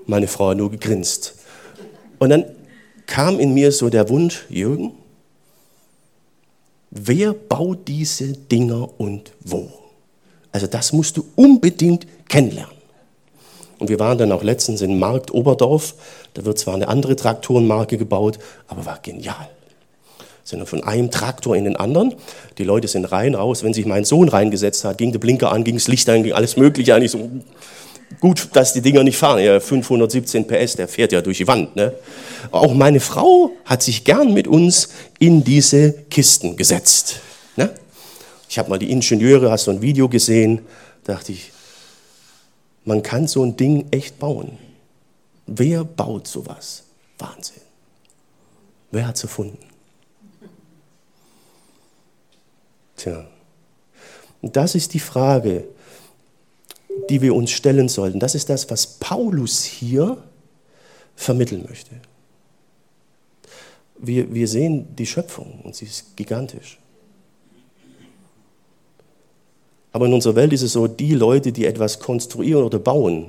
Meine 0.07 0.29
Frau 0.29 0.51
hat 0.51 0.59
nur 0.59 0.71
gegrinst. 0.71 1.36
Und 2.19 2.31
dann 2.31 2.45
kam 3.07 3.39
in 3.39 3.55
mir 3.55 3.73
so 3.73 3.89
der 3.89 4.09
Wunsch, 4.09 4.45
Jürgen, 4.49 4.93
wer 6.91 7.33
baut 7.33 7.89
diese 7.89 8.33
Dinger 8.33 8.89
und 8.99 9.33
wo? 9.41 9.71
Also 10.53 10.67
das 10.67 10.93
musst 10.93 11.17
du 11.17 11.25
unbedingt 11.37 12.07
kennenlernen. 12.29 12.75
Und 13.79 13.91
wir 13.91 13.99
waren 13.99 14.17
dann 14.17 14.33
auch 14.33 14.43
letztens 14.43 14.81
in 14.81 14.99
Markt 14.99 15.33
Oberdorf. 15.33 15.95
Da 16.35 16.45
wird 16.45 16.59
zwar 16.59 16.75
eine 16.75 16.89
andere 16.89 17.15
Traktorenmarke 17.15 17.99
gebaut, 17.99 18.39
aber 18.69 18.87
war 18.87 18.99
genial. 19.03 19.49
Sind 20.45 20.61
dann 20.61 20.67
von 20.67 20.85
einem 20.85 21.11
Traktor 21.11 21.57
in 21.57 21.65
den 21.65 21.77
anderen. 21.77 22.15
Die 22.57 22.65
Leute 22.65 22.89
sind 22.89 23.05
rein, 23.05 23.35
raus. 23.35 23.65
Wenn 23.65 23.75
sich 23.75 23.85
mein 23.85 24.05
Sohn 24.05 24.29
reingesetzt 24.29 24.85
hat, 24.85 24.97
ging 24.97 25.13
der 25.13 25.19
Blinker 25.19 25.53
an, 25.53 25.65
ging 25.65 25.75
das 25.75 25.89
Licht 25.89 26.09
an, 26.09 26.23
ging 26.23 26.33
alles 26.33 26.57
Mögliche 26.57 26.95
an. 26.95 27.03
Ich 27.03 27.11
so, 27.11 27.29
gut, 28.21 28.49
dass 28.53 28.73
die 28.73 28.81
Dinger 28.81 29.03
nicht 29.03 29.17
fahren. 29.17 29.43
Ja, 29.43 29.61
517 29.61 30.47
PS, 30.47 30.77
der 30.77 30.89
fährt 30.89 31.13
ja 31.13 31.21
durch 31.21 31.39
die 31.39 31.47
Wand. 31.47 31.77
Ne? 31.77 31.93
Auch 32.51 32.75
meine 32.75 33.01
Frau 33.01 33.53
hat 33.65 33.83
sich 33.83 34.05
gern 34.05 34.33
mit 34.33 34.47
uns 34.47 34.89
in 35.19 35.45
diese 35.45 35.93
Kisten 36.11 36.57
gesetzt. 36.57 37.21
Ne? 37.57 37.75
Ich 38.49 38.59
habe 38.59 38.71
mal 38.71 38.79
die 38.79 38.91
Ingenieure, 38.91 39.51
hast 39.51 39.67
du 39.67 39.73
ein 39.73 39.83
Video 39.83 40.09
gesehen, 40.09 40.61
dachte 41.05 41.33
ich, 41.33 41.53
man 42.85 43.03
kann 43.03 43.27
so 43.27 43.45
ein 43.45 43.57
Ding 43.57 43.87
echt 43.91 44.19
bauen. 44.19 44.59
Wer 45.47 45.85
baut 45.85 46.27
sowas? 46.27 46.85
Wahnsinn. 47.19 47.63
Wer 48.91 49.09
hat 49.09 49.17
es 49.17 49.25
erfunden? 49.25 49.59
Tja, 52.97 53.27
und 54.41 54.57
das 54.57 54.75
ist 54.75 54.95
die 54.95 55.01
Frage, 55.01 55.65
die 57.09 57.23
wir 57.23 57.35
uns 57.35 57.51
stellen 57.51 57.89
sollten. 57.89 58.21
Das 58.21 58.35
ist 58.35 58.49
das, 58.49 58.71
was 58.71 58.87
Paulus 58.87 59.65
hier 59.65 60.23
vermitteln 61.15 61.65
möchte. 61.69 61.91
Wir, 63.99 64.33
wir 64.33 64.49
sehen 64.49 64.95
die 64.97 65.07
Schöpfung 65.07 65.61
und 65.63 65.75
sie 65.75 65.87
ist 65.87 66.17
gigantisch. 66.17 66.79
Aber 69.93 70.07
in 70.07 70.13
unserer 70.13 70.35
Welt 70.35 70.53
ist 70.53 70.63
es 70.63 70.73
so, 70.73 70.87
die 70.87 71.15
Leute, 71.15 71.53
die 71.53 71.65
etwas 71.65 72.01
konstruieren 72.01 72.65
oder 72.65 72.79
bauen, 72.79 73.29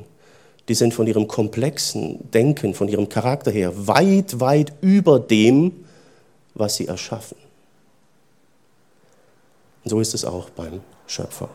die 0.68 0.74
sind 0.74 0.94
von 0.94 1.08
ihrem 1.08 1.28
komplexen 1.28 2.30
Denken, 2.32 2.74
von 2.74 2.90
ihrem 2.90 3.08
Charakter 3.08 3.52
her 3.52 3.72
weit, 3.88 4.42
weit 4.42 4.74
über 4.82 5.20
dem, 5.20 5.72
was 6.56 6.76
sie 6.76 6.88
erschaffen. 6.88 7.38
Und 9.86 9.92
so 9.92 10.02
ist 10.02 10.14
es 10.14 10.26
auch 10.26 10.50
beim 10.50 10.82
Schöpfer. 11.06 11.50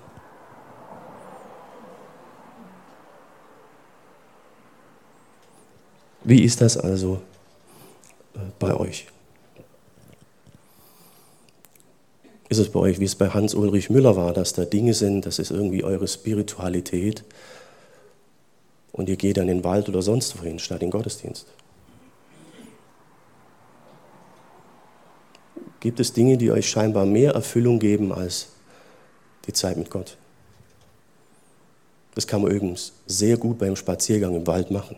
Wie 6.25 6.43
ist 6.43 6.61
das 6.61 6.77
also 6.77 7.21
äh, 8.35 8.39
bei 8.59 8.75
euch? 8.75 9.07
ist 12.53 12.59
es 12.59 12.69
bei 12.69 12.81
euch, 12.81 13.01
wie 13.01 13.07
es 13.07 13.15
bei 13.15 13.31
Hans-Ulrich 13.31 13.89
Müller 13.89 14.15
war, 14.15 14.35
dass 14.35 14.53
da 14.53 14.67
Dinge 14.67 14.93
sind, 14.93 15.25
das 15.25 15.39
ist 15.39 15.51
irgendwie 15.51 15.85
eure 15.85 16.07
Spiritualität 16.07 17.25
und 18.93 19.09
ihr 19.09 19.17
geht 19.17 19.39
dann 19.39 19.49
in 19.49 19.59
den 19.59 19.65
Wald 19.65 19.89
oder 19.89 20.03
sonst 20.03 20.39
wohin, 20.39 20.59
statt 20.59 20.83
in 20.83 20.89
den 20.89 20.91
Gottesdienst? 20.91 21.47
Gibt 25.81 25.99
es 25.99 26.13
Dinge, 26.13 26.37
die 26.37 26.53
euch 26.53 26.69
scheinbar 26.69 27.07
mehr 27.07 27.33
Erfüllung 27.33 27.79
geben 27.79 28.13
als 28.13 28.49
die 29.47 29.55
Zeit 29.55 29.79
mit 29.79 29.89
Gott? 29.89 30.19
Das 32.15 32.27
kann 32.27 32.43
man 32.43 32.51
übrigens 32.51 32.93
sehr 33.07 33.39
gut 33.39 33.59
beim 33.59 33.77
Spaziergang 33.77 34.37
im 34.37 34.47
Wald 34.47 34.71
machen. 34.71 34.97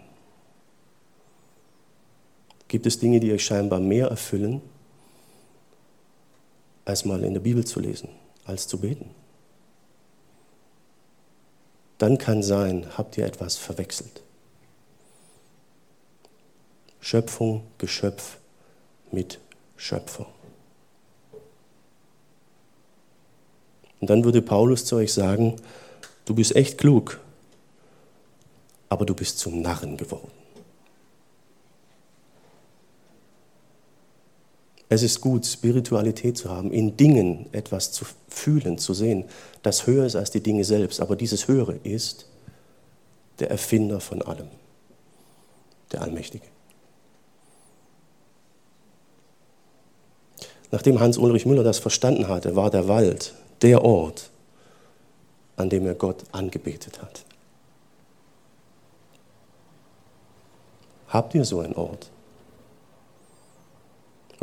Gibt 2.74 2.86
es 2.86 2.98
Dinge, 2.98 3.20
die 3.20 3.32
euch 3.32 3.44
scheinbar 3.44 3.78
mehr 3.78 4.08
erfüllen 4.08 4.60
als 6.84 7.04
mal 7.04 7.22
in 7.22 7.32
der 7.32 7.40
Bibel 7.40 7.64
zu 7.64 7.78
lesen, 7.78 8.08
als 8.46 8.66
zu 8.66 8.80
beten. 8.80 9.10
Dann 11.98 12.18
kann 12.18 12.42
sein, 12.42 12.84
habt 12.98 13.16
ihr 13.16 13.26
etwas 13.26 13.58
verwechselt. 13.58 14.22
Schöpfung, 16.98 17.62
Geschöpf 17.78 18.38
mit 19.12 19.38
Schöpfer. 19.76 20.26
Und 24.00 24.10
dann 24.10 24.24
würde 24.24 24.42
Paulus 24.42 24.84
zu 24.84 24.96
euch 24.96 25.12
sagen, 25.12 25.54
du 26.24 26.34
bist 26.34 26.56
echt 26.56 26.78
klug, 26.78 27.20
aber 28.88 29.06
du 29.06 29.14
bist 29.14 29.38
zum 29.38 29.62
Narren 29.62 29.96
geworden. 29.96 30.43
Es 34.88 35.02
ist 35.02 35.20
gut, 35.20 35.46
Spiritualität 35.46 36.36
zu 36.36 36.50
haben, 36.50 36.70
in 36.70 36.96
Dingen 36.96 37.46
etwas 37.52 37.90
zu 37.90 38.04
fühlen, 38.28 38.78
zu 38.78 38.92
sehen, 38.94 39.24
das 39.62 39.86
höher 39.86 40.04
ist 40.04 40.14
als 40.14 40.30
die 40.30 40.42
Dinge 40.42 40.64
selbst. 40.64 41.00
Aber 41.00 41.16
dieses 41.16 41.48
Höhere 41.48 41.76
ist 41.82 42.26
der 43.38 43.50
Erfinder 43.50 44.00
von 44.00 44.22
allem, 44.22 44.48
der 45.92 46.02
Allmächtige. 46.02 46.46
Nachdem 50.70 51.00
Hans-Ulrich 51.00 51.46
Müller 51.46 51.62
das 51.62 51.78
verstanden 51.78 52.28
hatte, 52.28 52.56
war 52.56 52.70
der 52.70 52.88
Wald 52.88 53.32
der 53.62 53.84
Ort, 53.84 54.30
an 55.56 55.70
dem 55.70 55.86
er 55.86 55.94
Gott 55.94 56.24
angebetet 56.32 57.00
hat. 57.00 57.24
Habt 61.08 61.34
ihr 61.34 61.44
so 61.44 61.60
einen 61.60 61.74
Ort? 61.74 62.10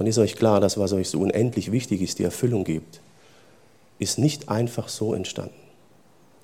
Und 0.02 0.08
ist 0.08 0.18
euch 0.18 0.36
klar, 0.36 0.60
dass 0.60 0.80
was 0.80 0.94
euch 0.94 1.10
so 1.10 1.20
unendlich 1.20 1.72
wichtig 1.72 2.02
ist, 2.02 2.18
die 2.18 2.24
Erfüllung 2.24 2.64
gibt, 2.64 3.02
ist 4.00 4.18
nicht 4.18 4.50
einfach 4.50 4.90
so 4.90 5.14
entstanden. 5.14 5.54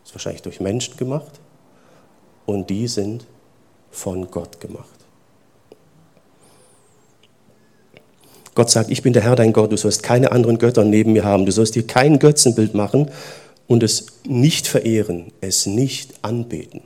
Ist 0.05 0.13
wahrscheinlich 0.13 0.43
durch 0.43 0.59
Menschen 0.59 0.95
gemacht 0.95 1.39
und 2.45 2.69
die 2.69 2.87
sind 2.87 3.25
von 3.89 4.29
Gott 4.29 4.61
gemacht. 4.61 4.99
Gott 8.53 8.69
sagt, 8.69 8.91
ich 8.91 9.01
bin 9.01 9.13
der 9.13 9.23
Herr 9.23 9.35
dein 9.35 9.53
Gott, 9.53 9.71
du 9.71 9.77
sollst 9.77 10.03
keine 10.03 10.31
anderen 10.31 10.59
Götter 10.59 10.83
neben 10.83 11.13
mir 11.13 11.23
haben, 11.23 11.47
du 11.47 11.51
sollst 11.51 11.73
dir 11.73 11.87
kein 11.87 12.19
Götzenbild 12.19 12.75
machen 12.75 13.09
und 13.65 13.81
es 13.81 14.05
nicht 14.23 14.67
verehren, 14.67 15.31
es 15.41 15.65
nicht 15.65 16.13
anbeten. 16.21 16.81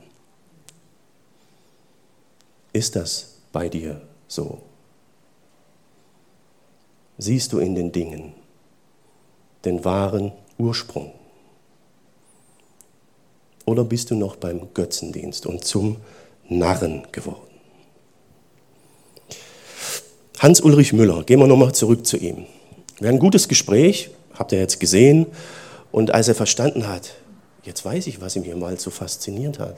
Ist 2.72 2.96
das 2.96 3.34
bei 3.52 3.68
dir 3.68 4.00
so? 4.26 4.62
Siehst 7.22 7.52
du 7.52 7.60
in 7.60 7.76
den 7.76 7.92
Dingen 7.92 8.34
den 9.64 9.84
wahren 9.84 10.32
Ursprung? 10.58 11.12
Oder 13.64 13.84
bist 13.84 14.10
du 14.10 14.16
noch 14.16 14.34
beim 14.34 14.74
Götzendienst 14.74 15.46
und 15.46 15.64
zum 15.64 15.98
Narren 16.48 17.06
geworden? 17.12 17.54
Hans-Ulrich 20.40 20.94
Müller, 20.94 21.22
gehen 21.22 21.38
wir 21.38 21.46
nochmal 21.46 21.72
zurück 21.72 22.04
zu 22.04 22.16
ihm. 22.16 22.46
Wir 22.98 23.06
hatten 23.06 23.18
ein 23.18 23.20
gutes 23.20 23.46
Gespräch, 23.46 24.10
habt 24.34 24.50
ihr 24.50 24.58
jetzt 24.58 24.80
gesehen. 24.80 25.26
Und 25.92 26.12
als 26.12 26.26
er 26.26 26.34
verstanden 26.34 26.88
hat, 26.88 27.14
jetzt 27.62 27.84
weiß 27.84 28.08
ich, 28.08 28.20
was 28.20 28.34
ihm 28.34 28.42
hier 28.42 28.56
mal 28.56 28.80
so 28.80 28.90
fasziniert 28.90 29.60
hat. 29.60 29.76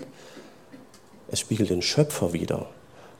Es 1.28 1.40
spiegelt 1.40 1.68
den 1.68 1.82
Schöpfer 1.82 2.32
wieder. 2.32 2.70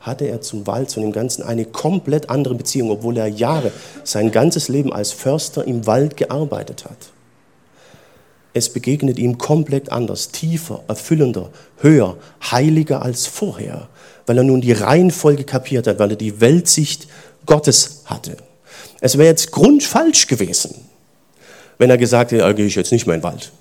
Hatte 0.05 0.27
er 0.27 0.43
zum 0.43 0.67
Wald, 0.67 0.91
zu 0.91 1.01
dem 1.01 1.13
Ganzen 1.13 1.43
eine 1.43 1.65
komplett 1.65 2.29
andere 2.29 2.55
Beziehung, 2.55 2.91
obwohl 2.91 3.17
er 3.17 3.27
Jahre, 3.27 3.73
sein 4.05 4.31
ganzes 4.31 4.69
Leben 4.69 4.93
als 4.93 5.13
Förster 5.13 5.67
im 5.67 5.87
Wald 5.87 6.19
gearbeitet 6.19 6.85
hat. 6.85 6.99
Es 8.53 8.69
begegnet 8.69 9.19
ihm 9.19 9.39
komplett 9.39 9.91
anders, 9.91 10.29
tiefer, 10.29 10.85
erfüllender, 10.89 11.49
höher, 11.79 12.19
heiliger 12.51 13.03
als 13.03 13.27
vorher, 13.27 13.89
weil 14.27 14.37
er 14.37 14.45
nun 14.45 14.61
die 14.61 14.73
Reihenfolge 14.73 15.45
kapiert 15.45 15.87
hat, 15.87 15.99
weil 15.99 16.11
er 16.11 16.17
die 16.17 16.39
Weltsicht 16.41 17.09
Gottes 17.47 18.03
hatte. 18.05 18.37
Es 19.01 19.17
wäre 19.17 19.29
jetzt 19.29 19.53
grundfalsch 19.53 20.27
gewesen, 20.27 20.75
wenn 21.79 21.89
er 21.89 21.99
gesagt 21.99 22.31
hätte, 22.31 22.43
ja, 22.43 22.53
gehe 22.53 22.67
ich 22.67 22.75
jetzt 22.75 22.93
nicht 22.93 23.07
mehr 23.07 23.17
in 23.17 23.23
den 23.23 23.29
Wald. 23.31 23.53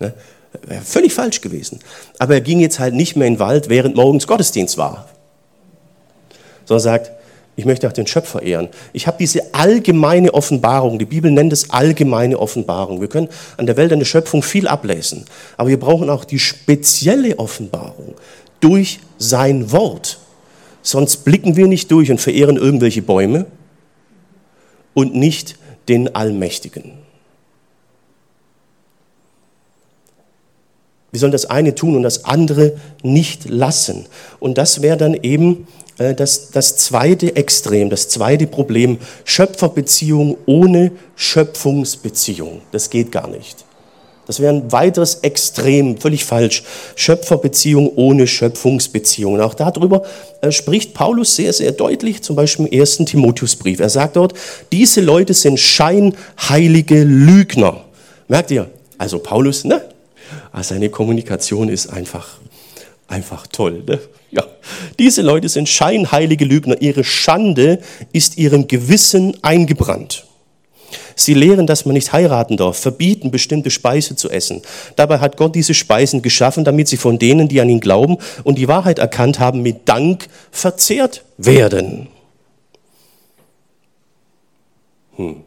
Ne? 0.00 0.14
Wäre 0.62 0.82
völlig 0.82 1.14
falsch 1.14 1.40
gewesen. 1.40 1.78
Aber 2.18 2.34
er 2.34 2.40
ging 2.40 2.60
jetzt 2.60 2.78
halt 2.78 2.94
nicht 2.94 3.16
mehr 3.16 3.26
in 3.26 3.34
den 3.34 3.40
Wald, 3.40 3.68
während 3.68 3.96
morgens 3.96 4.26
Gottesdienst 4.26 4.76
war. 4.78 5.08
Sondern 6.72 6.80
sagt, 6.80 7.12
ich 7.54 7.66
möchte 7.66 7.86
auch 7.86 7.92
den 7.92 8.06
Schöpfer 8.06 8.42
ehren. 8.42 8.68
Ich 8.94 9.06
habe 9.06 9.18
diese 9.20 9.54
allgemeine 9.54 10.32
Offenbarung, 10.32 10.98
die 10.98 11.04
Bibel 11.04 11.30
nennt 11.30 11.52
es 11.52 11.68
allgemeine 11.68 12.38
Offenbarung. 12.38 13.02
Wir 13.02 13.08
können 13.08 13.28
an 13.58 13.66
der 13.66 13.76
Welt, 13.76 13.92
an 13.92 13.98
der 13.98 14.06
Schöpfung 14.06 14.42
viel 14.42 14.66
ablesen, 14.66 15.26
aber 15.58 15.68
wir 15.68 15.78
brauchen 15.78 16.08
auch 16.08 16.24
die 16.24 16.38
spezielle 16.38 17.38
Offenbarung 17.38 18.14
durch 18.60 19.00
sein 19.18 19.70
Wort. 19.70 20.18
Sonst 20.80 21.18
blicken 21.24 21.56
wir 21.56 21.66
nicht 21.66 21.90
durch 21.90 22.10
und 22.10 22.22
verehren 22.22 22.56
irgendwelche 22.56 23.02
Bäume 23.02 23.44
und 24.94 25.14
nicht 25.14 25.58
den 25.88 26.14
Allmächtigen. 26.14 26.92
Wir 31.10 31.20
sollen 31.20 31.32
das 31.32 31.44
eine 31.44 31.74
tun 31.74 31.94
und 31.94 32.02
das 32.02 32.24
andere 32.24 32.78
nicht 33.02 33.50
lassen. 33.50 34.06
Und 34.40 34.56
das 34.56 34.80
wäre 34.80 34.96
dann 34.96 35.12
eben 35.12 35.68
das, 35.96 36.50
das 36.50 36.76
zweite 36.76 37.36
Extrem, 37.36 37.90
das 37.90 38.08
zweite 38.08 38.46
Problem, 38.46 38.98
Schöpferbeziehung 39.24 40.38
ohne 40.46 40.92
Schöpfungsbeziehung. 41.16 42.62
Das 42.72 42.90
geht 42.90 43.12
gar 43.12 43.28
nicht. 43.28 43.64
Das 44.26 44.38
wäre 44.38 44.54
ein 44.54 44.70
weiteres 44.70 45.16
Extrem, 45.16 45.98
völlig 45.98 46.24
falsch. 46.24 46.62
Schöpferbeziehung 46.94 47.92
ohne 47.96 48.26
Schöpfungsbeziehung. 48.26 49.34
Und 49.34 49.40
auch 49.40 49.54
darüber 49.54 50.04
äh, 50.40 50.52
spricht 50.52 50.94
Paulus 50.94 51.34
sehr, 51.34 51.52
sehr 51.52 51.72
deutlich, 51.72 52.22
zum 52.22 52.36
Beispiel 52.36 52.66
im 52.66 52.72
ersten 52.72 53.04
Timotheusbrief. 53.04 53.80
Er 53.80 53.88
sagt 53.88 54.16
dort, 54.16 54.34
diese 54.70 55.00
Leute 55.00 55.34
sind 55.34 55.58
scheinheilige 55.58 57.02
Lügner. 57.02 57.84
Merkt 58.28 58.52
ihr? 58.52 58.70
Also 58.96 59.18
Paulus, 59.18 59.64
ne? 59.64 59.82
Also 60.52 60.74
seine 60.74 60.88
Kommunikation 60.88 61.68
ist 61.68 61.88
einfach, 61.88 62.38
einfach 63.08 63.46
toll. 63.48 63.82
Ne? 63.86 63.98
Ja. 64.32 64.44
Diese 64.98 65.22
Leute 65.22 65.48
sind 65.48 65.68
scheinheilige 65.68 66.44
Lügner. 66.44 66.80
Ihre 66.80 67.04
Schande 67.04 67.80
ist 68.12 68.38
ihrem 68.38 68.66
Gewissen 68.66 69.36
eingebrannt. 69.42 70.26
Sie 71.14 71.34
lehren, 71.34 71.66
dass 71.66 71.84
man 71.84 71.94
nicht 71.94 72.12
heiraten 72.12 72.56
darf, 72.56 72.78
verbieten, 72.78 73.30
bestimmte 73.30 73.70
Speise 73.70 74.16
zu 74.16 74.30
essen. 74.30 74.62
Dabei 74.96 75.18
hat 75.18 75.36
Gott 75.36 75.54
diese 75.54 75.74
Speisen 75.74 76.22
geschaffen, 76.22 76.64
damit 76.64 76.88
sie 76.88 76.96
von 76.96 77.18
denen, 77.18 77.48
die 77.48 77.60
an 77.60 77.68
ihn 77.68 77.80
glauben 77.80 78.16
und 78.44 78.56
die 78.56 78.68
Wahrheit 78.68 78.98
erkannt 78.98 79.38
haben, 79.38 79.62
mit 79.62 79.88
Dank 79.88 80.28
verzehrt 80.50 81.24
werden. 81.36 82.08
Hm. 85.16 85.42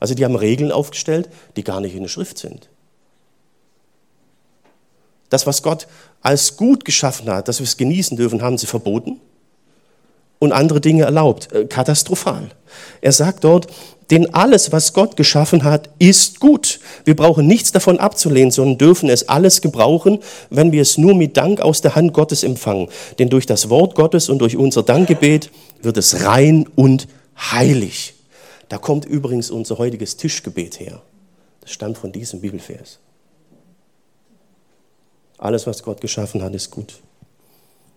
Also 0.00 0.14
die 0.14 0.24
haben 0.24 0.36
Regeln 0.36 0.72
aufgestellt, 0.72 1.28
die 1.56 1.64
gar 1.64 1.80
nicht 1.80 1.94
in 1.94 2.02
der 2.02 2.08
Schrift 2.08 2.38
sind. 2.38 2.68
Das, 5.28 5.46
was 5.46 5.62
Gott 5.62 5.86
als 6.22 6.56
gut 6.56 6.84
geschaffen 6.84 7.28
hat, 7.30 7.48
dass 7.48 7.60
wir 7.60 7.64
es 7.64 7.76
genießen 7.76 8.16
dürfen, 8.16 8.42
haben 8.42 8.58
sie 8.58 8.66
verboten 8.66 9.20
und 10.38 10.52
andere 10.52 10.80
Dinge 10.80 11.04
erlaubt. 11.04 11.52
Äh, 11.52 11.66
katastrophal. 11.66 12.50
Er 13.00 13.12
sagt 13.12 13.44
dort, 13.44 13.68
denn 14.10 14.34
alles, 14.34 14.72
was 14.72 14.92
Gott 14.92 15.16
geschaffen 15.16 15.62
hat, 15.62 15.88
ist 16.00 16.40
gut. 16.40 16.80
Wir 17.04 17.14
brauchen 17.14 17.46
nichts 17.46 17.70
davon 17.70 17.98
abzulehnen, 17.98 18.50
sondern 18.50 18.78
dürfen 18.78 19.08
es 19.08 19.28
alles 19.28 19.60
gebrauchen, 19.60 20.18
wenn 20.50 20.72
wir 20.72 20.82
es 20.82 20.98
nur 20.98 21.14
mit 21.14 21.36
Dank 21.36 21.60
aus 21.60 21.80
der 21.80 21.94
Hand 21.94 22.12
Gottes 22.12 22.42
empfangen. 22.42 22.88
Denn 23.20 23.28
durch 23.28 23.46
das 23.46 23.70
Wort 23.70 23.94
Gottes 23.94 24.28
und 24.28 24.40
durch 24.40 24.56
unser 24.56 24.82
Dankgebet 24.82 25.50
wird 25.80 25.96
es 25.96 26.24
rein 26.24 26.68
und 26.74 27.06
heilig. 27.38 28.14
Da 28.68 28.78
kommt 28.78 29.04
übrigens 29.04 29.50
unser 29.50 29.78
heutiges 29.78 30.16
Tischgebet 30.16 30.80
her. 30.80 31.02
Das 31.60 31.70
stammt 31.70 31.98
von 31.98 32.10
diesem 32.10 32.40
Bibelvers. 32.40 32.98
Alles, 35.40 35.66
was 35.66 35.82
Gott 35.82 36.02
geschaffen 36.02 36.42
hat, 36.42 36.54
ist 36.54 36.70
gut. 36.70 37.00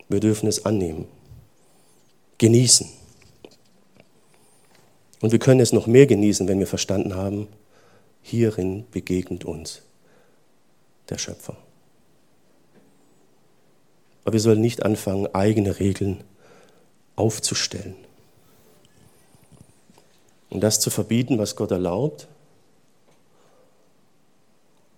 Wir 0.07 0.21
dürfen 0.21 0.47
es 0.47 0.65
annehmen, 0.65 1.09
genießen. 2.37 2.89
Und 5.19 5.33
wir 5.33 5.39
können 5.39 5.59
es 5.59 5.73
noch 5.73 5.85
mehr 5.85 6.07
genießen, 6.07 6.47
wenn 6.47 6.59
wir 6.59 6.67
verstanden 6.67 7.15
haben, 7.15 7.49
hierin 8.21 8.85
begegnet 8.91 9.43
uns 9.43 9.81
der 11.09 11.17
Schöpfer. 11.17 11.57
Aber 14.23 14.31
wir 14.31 14.39
sollen 14.39 14.61
nicht 14.61 14.83
anfangen, 14.83 15.27
eigene 15.35 15.79
Regeln 15.79 16.23
aufzustellen. 17.17 17.95
Und 20.49 20.61
das 20.61 20.79
zu 20.79 20.89
verbieten, 20.89 21.37
was 21.39 21.57
Gott 21.57 21.71
erlaubt 21.71 22.29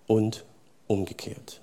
und 0.06 0.44
umgekehrt. 0.86 1.60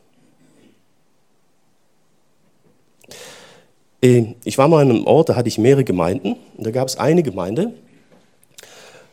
Ich 4.03 4.57
war 4.57 4.67
mal 4.67 4.81
an 4.81 4.89
einem 4.89 5.07
Ort, 5.07 5.29
da 5.29 5.35
hatte 5.35 5.47
ich 5.47 5.57
mehrere 5.57 5.85
Gemeinden 5.85 6.35
und 6.57 6.65
da 6.65 6.71
gab 6.71 6.89
es 6.89 6.97
eine 6.97 7.23
Gemeinde, 7.23 7.73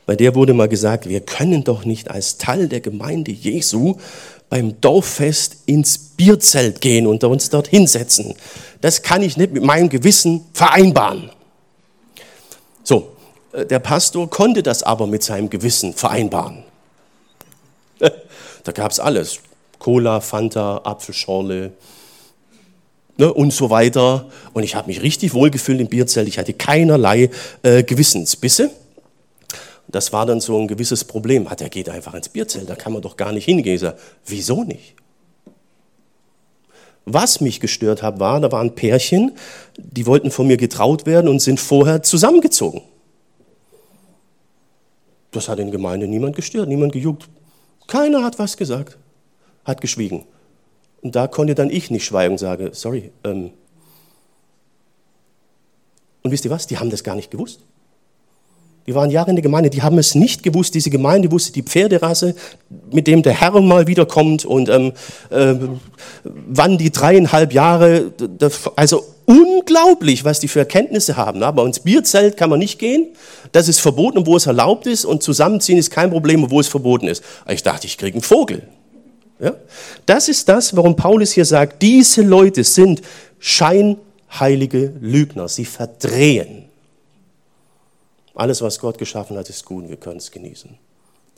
bei 0.05 0.17
der 0.17 0.35
wurde 0.35 0.53
mal 0.53 0.69
gesagt, 0.69 1.09
wir 1.09 1.21
können 1.21 1.63
doch 1.63 1.85
nicht 1.85 2.11
als 2.11 2.39
Teil 2.39 2.69
der 2.69 2.81
Gemeinde 2.81 3.31
Jesu 3.31 3.95
beim 4.49 4.81
Dorffest 4.81 5.59
ins 5.67 5.97
Bierzelt 5.97 6.81
gehen 6.81 7.07
und 7.07 7.23
uns 7.23 7.51
dort 7.51 7.69
hinsetzen. 7.69 8.35
Das 8.81 9.03
kann 9.03 9.23
ich 9.23 9.37
nicht 9.37 9.53
mit 9.53 9.63
meinem 9.63 9.89
Gewissen 9.89 10.45
vereinbaren. 10.53 11.31
So, 12.83 13.13
äh, 13.53 13.65
der 13.65 13.79
Pastor 13.79 14.29
konnte 14.29 14.65
das 14.65 14.83
aber 14.83 15.07
mit 15.07 15.23
seinem 15.23 15.49
Gewissen 15.51 15.95
vereinbaren. 15.95 16.65
Da 18.63 18.73
gab 18.73 18.91
es 18.91 19.01
alles. 19.01 19.39
Cola, 19.79 20.21
Fanta, 20.21 20.83
Apfelschorle 20.85 21.73
ne, 23.21 23.33
und 23.33 23.53
so 23.53 23.71
weiter. 23.71 24.27
Und 24.53 24.65
ich 24.65 24.75
habe 24.75 24.89
mich 24.89 25.03
richtig 25.03 25.35
wohlgefühlt 25.35 25.81
im 25.81 25.89
Bierzelt. 25.89 26.27
Ich 26.27 26.39
hatte 26.39 26.55
keinerlei 26.55 27.31
äh, 27.63 27.85
Gewissensbisse. 27.85 28.71
Das 29.89 30.13
war 30.13 30.27
dann 30.27 30.41
so 30.41 30.59
ein 30.59 30.69
gewisses 30.69 31.05
Problem. 31.05 31.51
Hat 31.51 31.61
er 31.61 31.69
geht 31.69 31.89
einfach 31.89 32.15
ins 32.15 32.29
Bierzelt, 32.29 32.69
da 32.69 32.75
kann 32.75 32.93
man 32.93 33.03
doch 33.03 33.17
gar 33.17 33.33
nicht 33.33 33.45
hingehen. 33.45 33.75
Ich 33.75 33.81
sage, 33.81 33.99
wieso 34.27 34.65
nicht? 34.65 34.95
Was 37.05 37.41
mich 37.41 37.61
gestört 37.61 38.03
hat, 38.03 38.21
war, 38.21 38.41
da 38.41 38.53
waren 38.53 38.75
Pärchen, 38.75 39.33
die 39.77 40.07
wollten 40.07 40.31
von 40.31 40.47
mir 40.47 40.57
getraut 40.57 41.07
werden 41.07 41.29
und 41.29 41.41
sind 41.41 41.59
vorher 41.59 42.03
zusammengezogen. 42.03 42.83
Das 45.33 45.49
hat 45.49 45.59
in 45.59 45.67
der 45.67 45.73
Gemeinde 45.73 46.07
niemand 46.07 46.37
gestört, 46.37 46.69
niemand 46.69 46.93
gejuckt. 46.93 47.29
Keiner 47.87 48.23
hat 48.23 48.39
was 48.39 48.57
gesagt, 48.57 48.97
hat 49.65 49.81
geschwiegen. 49.81 50.25
Und 51.03 51.17
da 51.17 51.27
konnte 51.27 51.55
dann 51.55 51.71
ich 51.71 51.91
nicht 51.91 52.05
schweigen 52.05 52.33
und 52.33 52.39
sage, 52.39 52.71
sorry. 52.73 53.11
Ähm 53.25 53.51
und 56.23 56.31
wisst 56.31 56.45
ihr 56.45 56.51
was? 56.51 56.67
Die 56.67 56.79
haben 56.79 56.91
das 56.91 57.05
gar 57.05 57.17
nicht 57.17 57.31
gewusst. 57.31 57.61
Die 58.87 58.95
waren 58.95 59.11
Jahre 59.11 59.31
in 59.31 59.37
der 59.37 59.43
Gemeinde, 59.43 59.71
die 59.71 59.83
haben 59.83 59.99
es 59.99 60.15
nicht 60.15 60.43
gewusst. 60.43 60.75
Diese 60.75 60.91
Gemeinde 60.91 61.31
wusste 61.31 61.53
die 61.53 61.63
Pferderasse, 61.63 62.35
mit 62.91 63.07
dem 63.07 63.23
der 63.23 63.35
Herr 63.35 63.61
mal 63.61 63.87
wiederkommt 63.87 64.45
und 64.45 64.69
ähm, 64.69 64.93
äh, 65.31 65.55
wann 66.25 66.79
die 66.79 66.91
dreieinhalb 66.91 67.53
Jahre, 67.53 68.13
also 68.77 69.05
unglaublich, 69.27 70.25
was 70.25 70.41
die 70.41 70.49
für 70.49 70.61
Erkenntnisse 70.61 71.17
haben. 71.17 71.43
Aber 71.43 71.65
ins 71.67 71.81
Bierzelt 71.81 72.37
kann 72.37 72.51
man 72.51 72.59
nicht 72.59 72.79
gehen, 72.79 73.09
das 73.53 73.69
ist 73.69 73.81
verboten, 73.81 74.27
wo 74.27 74.37
es 74.37 74.47
erlaubt 74.47 74.87
ist 74.87 75.05
und 75.05 75.23
zusammenziehen 75.23 75.79
ist 75.79 75.91
kein 75.91 76.11
Problem, 76.11 76.51
wo 76.51 76.59
es 76.59 76.69
verboten 76.69 77.07
ist. 77.07 77.23
Ich 77.49 77.63
dachte, 77.63 77.87
ich 77.87 77.97
kriege 77.97 78.15
einen 78.15 78.23
Vogel. 78.23 78.63
Ja? 79.41 79.55
Das 80.07 80.29
ist 80.29 80.49
das, 80.49 80.77
warum 80.77 80.97
Paulus 80.97 81.33
hier 81.33 81.45
sagt, 81.45 81.83
diese 81.83 82.23
Leute 82.23 82.65
sind 82.65 83.03
Schein 83.39 83.97
heilige 84.39 84.93
Lügner. 85.01 85.49
Sie 85.49 85.65
verdrehen. 85.65 86.67
Alles, 88.35 88.63
was 88.63 88.79
Gott 88.79 88.99
geschaffen 88.99 89.37
hat, 89.37 89.49
ist 89.49 89.65
gut 89.65 89.85
und 89.85 89.91
wir 89.91 89.97
können 89.97 90.19
es 90.19 90.31
genießen. 90.31 90.79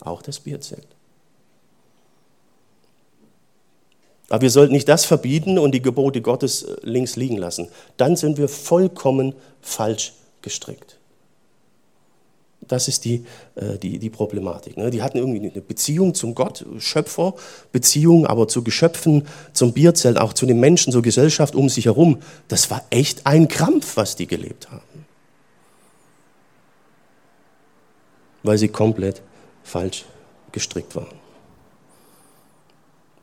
Auch 0.00 0.22
das 0.22 0.40
Bierzelt. 0.40 0.86
Aber 4.28 4.40
wir 4.40 4.50
sollten 4.50 4.72
nicht 4.72 4.88
das 4.88 5.04
verbieten 5.04 5.58
und 5.58 5.72
die 5.72 5.82
Gebote 5.82 6.22
Gottes 6.22 6.62
äh, 6.62 6.76
links 6.82 7.16
liegen 7.16 7.36
lassen. 7.36 7.68
Dann 7.98 8.16
sind 8.16 8.38
wir 8.38 8.48
vollkommen 8.48 9.34
falsch 9.60 10.14
gestrickt. 10.40 10.96
Das 12.68 12.88
ist 12.88 13.04
die, 13.04 13.24
äh, 13.56 13.78
die, 13.78 13.98
die 13.98 14.10
Problematik. 14.10 14.76
Ne? 14.76 14.90
Die 14.90 15.02
hatten 15.02 15.18
irgendwie 15.18 15.40
eine 15.40 15.60
Beziehung 15.60 16.14
zum 16.14 16.34
Gott, 16.34 16.64
Schöpfer, 16.78 17.34
Beziehung 17.72 18.26
aber 18.26 18.48
zu 18.48 18.62
Geschöpfen, 18.62 19.26
zum 19.52 19.72
Bierzelt, 19.72 20.18
auch 20.18 20.32
zu 20.32 20.46
den 20.46 20.60
Menschen, 20.60 20.92
zur 20.92 21.02
Gesellschaft 21.02 21.54
um 21.54 21.68
sich 21.68 21.86
herum. 21.86 22.20
Das 22.48 22.70
war 22.70 22.84
echt 22.90 23.26
ein 23.26 23.48
Krampf, 23.48 23.96
was 23.96 24.16
die 24.16 24.26
gelebt 24.26 24.70
haben. 24.70 25.06
Weil 28.42 28.58
sie 28.58 28.68
komplett 28.68 29.22
falsch 29.62 30.04
gestrickt 30.52 30.94
waren. 30.94 31.22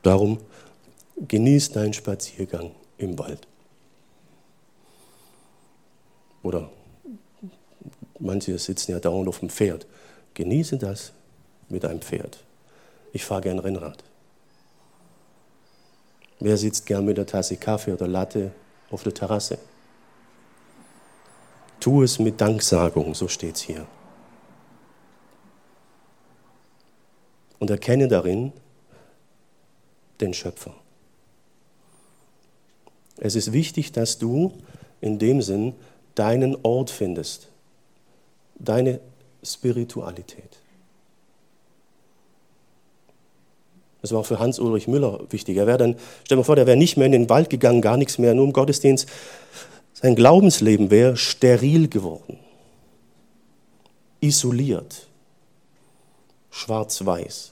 Darum 0.04 0.40
genieß 1.28 1.72
deinen 1.72 1.94
Spaziergang 1.94 2.72
im 2.98 3.18
Wald. 3.20 3.48
Oder 6.42 6.70
Manche 8.20 8.58
sitzen 8.60 8.92
ja 8.92 9.00
dauernd 9.00 9.28
auf 9.28 9.40
dem 9.40 9.50
Pferd. 9.50 9.88
Genieße 10.34 10.78
das 10.78 11.14
mit 11.70 11.86
einem 11.86 12.02
Pferd. 12.02 12.44
Ich 13.14 13.26
fahre 13.26 13.42
gern 13.42 13.60
Rennrad. 13.60 14.04
Wer 16.40 16.58
sitzt 16.58 16.86
gern 16.86 17.06
mit 17.06 17.18
der 17.18 17.26
Tasse 17.26 17.58
Kaffee 17.58 17.94
oder 17.94 18.08
Latte 18.08 18.52
auf 18.92 19.04
der 19.04 19.14
Terrasse? 19.14 19.58
Tu 21.80 22.04
es 22.04 22.20
mit 22.20 22.40
Danksagung, 22.40 23.16
so 23.16 23.28
steht 23.28 23.56
es 23.56 23.62
hier. 23.62 23.88
Und 27.58 27.70
erkenne 27.70 28.08
darin 28.08 28.54
den 30.22 30.34
Schöpfer. 30.34 30.74
Es 33.18 33.36
ist 33.36 33.52
wichtig, 33.52 33.92
dass 33.92 34.18
du 34.18 34.54
in 35.02 35.20
dem 35.20 35.42
Sinn 35.42 35.74
deinen 36.16 36.58
Ort 36.64 36.90
findest 36.90 37.49
deine 38.60 39.00
Spiritualität. 39.44 40.60
Das 44.02 44.12
war 44.12 44.20
auch 44.20 44.26
für 44.26 44.40
Hans-Ulrich 44.40 44.88
Müller 44.88 45.20
wichtig. 45.30 45.58
Er 45.58 45.68
wäre 45.68 45.78
dann, 45.78 45.96
stell 46.24 46.36
dir 46.36 46.42
mal 46.42 46.46
vor, 46.46 46.56
der 46.56 46.68
wäre 46.68 46.78
nicht 46.78 46.96
mehr 46.96 47.06
in 47.06 47.12
den 47.12 47.30
Wald 47.30 47.50
gegangen, 47.50 47.82
gar 47.82 47.98
nichts 47.98 48.18
mehr, 48.18 48.34
nur 48.34 48.46
im 48.46 48.54
Gottesdienst. 48.54 49.08
Sein 49.94 50.16
Glaubensleben 50.16 50.90
wäre 50.90 51.18
steril 51.18 51.90
geworden, 51.90 52.40
isoliert, 54.22 55.08
schwarz-weiß, 56.52 57.52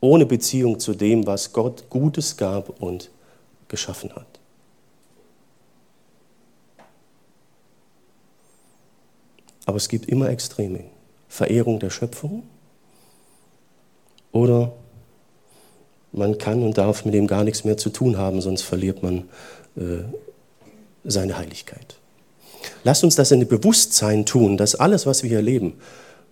ohne 0.00 0.26
Beziehung 0.26 0.80
zu 0.80 0.94
dem, 0.94 1.26
was 1.26 1.52
Gott 1.52 1.88
Gutes 1.88 2.36
gab 2.36 2.82
und 2.82 3.10
geschaffen 3.68 4.12
hat. 4.14 4.37
Aber 9.68 9.76
es 9.76 9.90
gibt 9.90 10.08
immer 10.08 10.30
Extreme. 10.30 10.84
Verehrung 11.28 11.78
der 11.78 11.90
Schöpfung 11.90 12.44
oder 14.32 14.72
man 16.10 16.38
kann 16.38 16.62
und 16.62 16.78
darf 16.78 17.04
mit 17.04 17.12
dem 17.12 17.26
gar 17.26 17.44
nichts 17.44 17.64
mehr 17.64 17.76
zu 17.76 17.90
tun 17.90 18.16
haben, 18.16 18.40
sonst 18.40 18.62
verliert 18.62 19.02
man 19.02 19.28
äh, 19.76 20.04
seine 21.04 21.36
Heiligkeit. 21.36 21.96
Lasst 22.82 23.04
uns 23.04 23.14
das 23.14 23.30
in 23.30 23.40
dem 23.40 23.48
Bewusstsein 23.50 24.24
tun, 24.24 24.56
dass 24.56 24.74
alles, 24.74 25.04
was 25.04 25.22
wir 25.22 25.28
hier 25.28 25.38
erleben, 25.40 25.74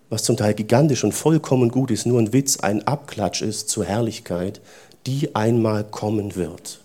was 0.09 0.23
zum 0.23 0.35
Teil 0.35 0.55
gigantisch 0.55 1.03
und 1.03 1.11
vollkommen 1.11 1.69
gut 1.69 1.91
ist, 1.91 2.07
nur 2.07 2.19
ein 2.19 2.33
Witz, 2.33 2.57
ein 2.61 2.87
Abklatsch 2.87 3.43
ist 3.43 3.69
zur 3.69 3.85
Herrlichkeit, 3.85 4.61
die 5.05 5.35
einmal 5.35 5.83
kommen 5.83 6.35
wird. 6.35 6.79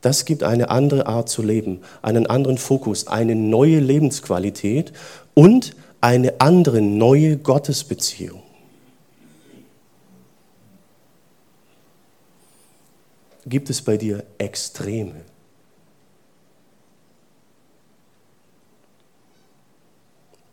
Das 0.00 0.24
gibt 0.24 0.42
eine 0.42 0.70
andere 0.70 1.06
Art 1.06 1.28
zu 1.28 1.42
leben, 1.42 1.80
einen 2.00 2.26
anderen 2.26 2.58
Fokus, 2.58 3.06
eine 3.06 3.34
neue 3.34 3.80
Lebensqualität 3.80 4.92
und 5.34 5.76
eine 6.00 6.40
andere 6.40 6.80
neue 6.80 7.36
Gottesbeziehung. 7.36 8.42
Gibt 13.46 13.68
es 13.68 13.82
bei 13.82 13.96
dir 13.96 14.24
Extreme? 14.38 15.22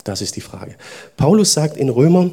Das 0.03 0.21
ist 0.21 0.35
die 0.35 0.41
Frage. 0.41 0.75
Paulus 1.17 1.53
sagt 1.53 1.77
in 1.77 1.89
Römer 1.89 2.31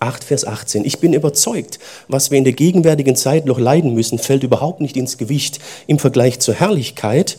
8, 0.00 0.24
Vers 0.24 0.46
18. 0.46 0.84
Ich 0.84 0.98
bin 0.98 1.12
überzeugt, 1.12 1.78
was 2.08 2.30
wir 2.30 2.38
in 2.38 2.44
der 2.44 2.52
gegenwärtigen 2.52 3.16
Zeit 3.16 3.46
noch 3.46 3.58
leiden 3.58 3.94
müssen, 3.94 4.18
fällt 4.18 4.42
überhaupt 4.42 4.80
nicht 4.80 4.96
ins 4.96 5.18
Gewicht 5.18 5.58
im 5.86 5.98
Vergleich 5.98 6.40
zur 6.40 6.54
Herrlichkeit, 6.54 7.38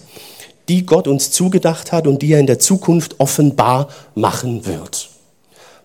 die 0.70 0.86
Gott 0.86 1.08
uns 1.08 1.32
zugedacht 1.32 1.91
hat 1.91 2.08
und 2.08 2.22
die 2.22 2.34
er 2.34 2.39
in 2.39 2.48
der 2.48 2.60
Zukunft 2.60 3.20
offenbar 3.20 3.89
machen 4.15 4.65
wird. 4.65 5.10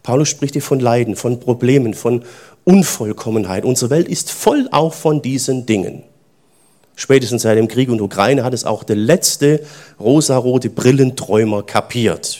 Paulus 0.02 0.28
spricht 0.28 0.54
hier 0.54 0.62
von 0.62 0.80
Leiden, 0.80 1.16
von 1.16 1.40
Problemen, 1.40 1.94
von 1.94 2.24
Unvollkommenheit. 2.64 3.64
Unsere 3.64 3.90
Welt 3.90 4.08
ist 4.08 4.30
voll 4.30 4.68
auch 4.70 4.94
von 4.94 5.22
diesen 5.22 5.66
Dingen. 5.66 6.02
Spätestens 6.96 7.42
seit 7.42 7.56
dem 7.56 7.68
Krieg 7.68 7.88
in 7.88 7.96
der 7.96 8.04
Ukraine 8.04 8.44
hat 8.44 8.52
es 8.52 8.64
auch 8.64 8.84
der 8.84 8.96
letzte 8.96 9.64
rosarote 9.98 10.68
Brillenträumer 10.68 11.62
kapiert. 11.62 12.38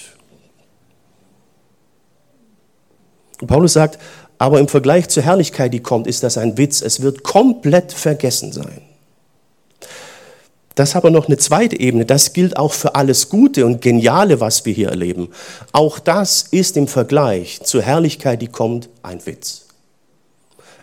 Und 3.41 3.47
Paulus 3.47 3.73
sagt, 3.73 3.99
aber 4.41 4.59
im 4.59 4.69
Vergleich 4.69 5.11
zur 5.11 5.23
Herrlichkeit, 5.23 5.75
die 5.75 5.81
kommt, 5.81 6.07
ist 6.07 6.23
das 6.23 6.39
ein 6.39 6.57
Witz. 6.57 6.81
Es 6.81 7.03
wird 7.03 7.23
komplett 7.23 7.93
vergessen 7.93 8.53
sein. 8.53 8.81
Das 10.75 10.97
aber 10.97 11.11
noch 11.11 11.27
eine 11.27 11.37
zweite 11.37 11.79
Ebene. 11.79 12.07
Das 12.07 12.33
gilt 12.33 12.57
auch 12.57 12.73
für 12.73 12.95
alles 12.95 13.29
Gute 13.29 13.67
und 13.67 13.83
Geniale, 13.83 14.41
was 14.41 14.65
wir 14.65 14.73
hier 14.73 14.89
erleben. 14.89 15.29
Auch 15.73 15.99
das 15.99 16.47
ist 16.51 16.79
im 16.79 16.89
Vergleich 16.89 17.61
zur 17.65 17.83
Herrlichkeit, 17.83 18.41
die 18.41 18.47
kommt, 18.47 18.89
ein 19.03 19.27
Witz. 19.27 19.67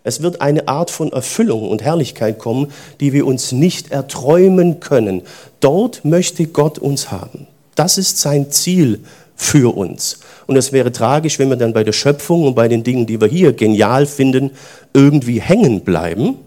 Es 0.04 0.22
wird 0.22 0.40
eine 0.40 0.68
Art 0.68 0.92
von 0.92 1.12
Erfüllung 1.12 1.68
und 1.68 1.82
Herrlichkeit 1.82 2.38
kommen, 2.38 2.72
die 3.00 3.12
wir 3.12 3.26
uns 3.26 3.54
nicht 3.54 3.90
erträumen 3.90 4.80
können. 4.80 5.24
Dort 5.62 6.06
möchte 6.06 6.46
Gott 6.46 6.78
uns 6.78 7.10
haben. 7.10 7.48
Das 7.74 7.98
ist 7.98 8.20
sein 8.20 8.52
Ziel 8.52 9.04
für 9.36 9.76
uns. 9.76 10.20
Und 10.48 10.56
es 10.56 10.72
wäre 10.72 10.92
tragisch, 10.92 11.40
wenn 11.40 11.50
wir 11.50 11.58
dann 11.58 11.74
bei 11.74 11.84
der 11.84 11.92
Schöpfung 11.92 12.46
und 12.46 12.56
bei 12.56 12.68
den 12.68 12.84
Dingen, 12.84 13.06
die 13.06 13.20
wir 13.20 13.28
hier 13.28 13.54
genial 13.54 14.06
finden, 14.06 14.52
irgendwie 14.94 15.42
hängen 15.42 15.82
bleiben 15.82 16.38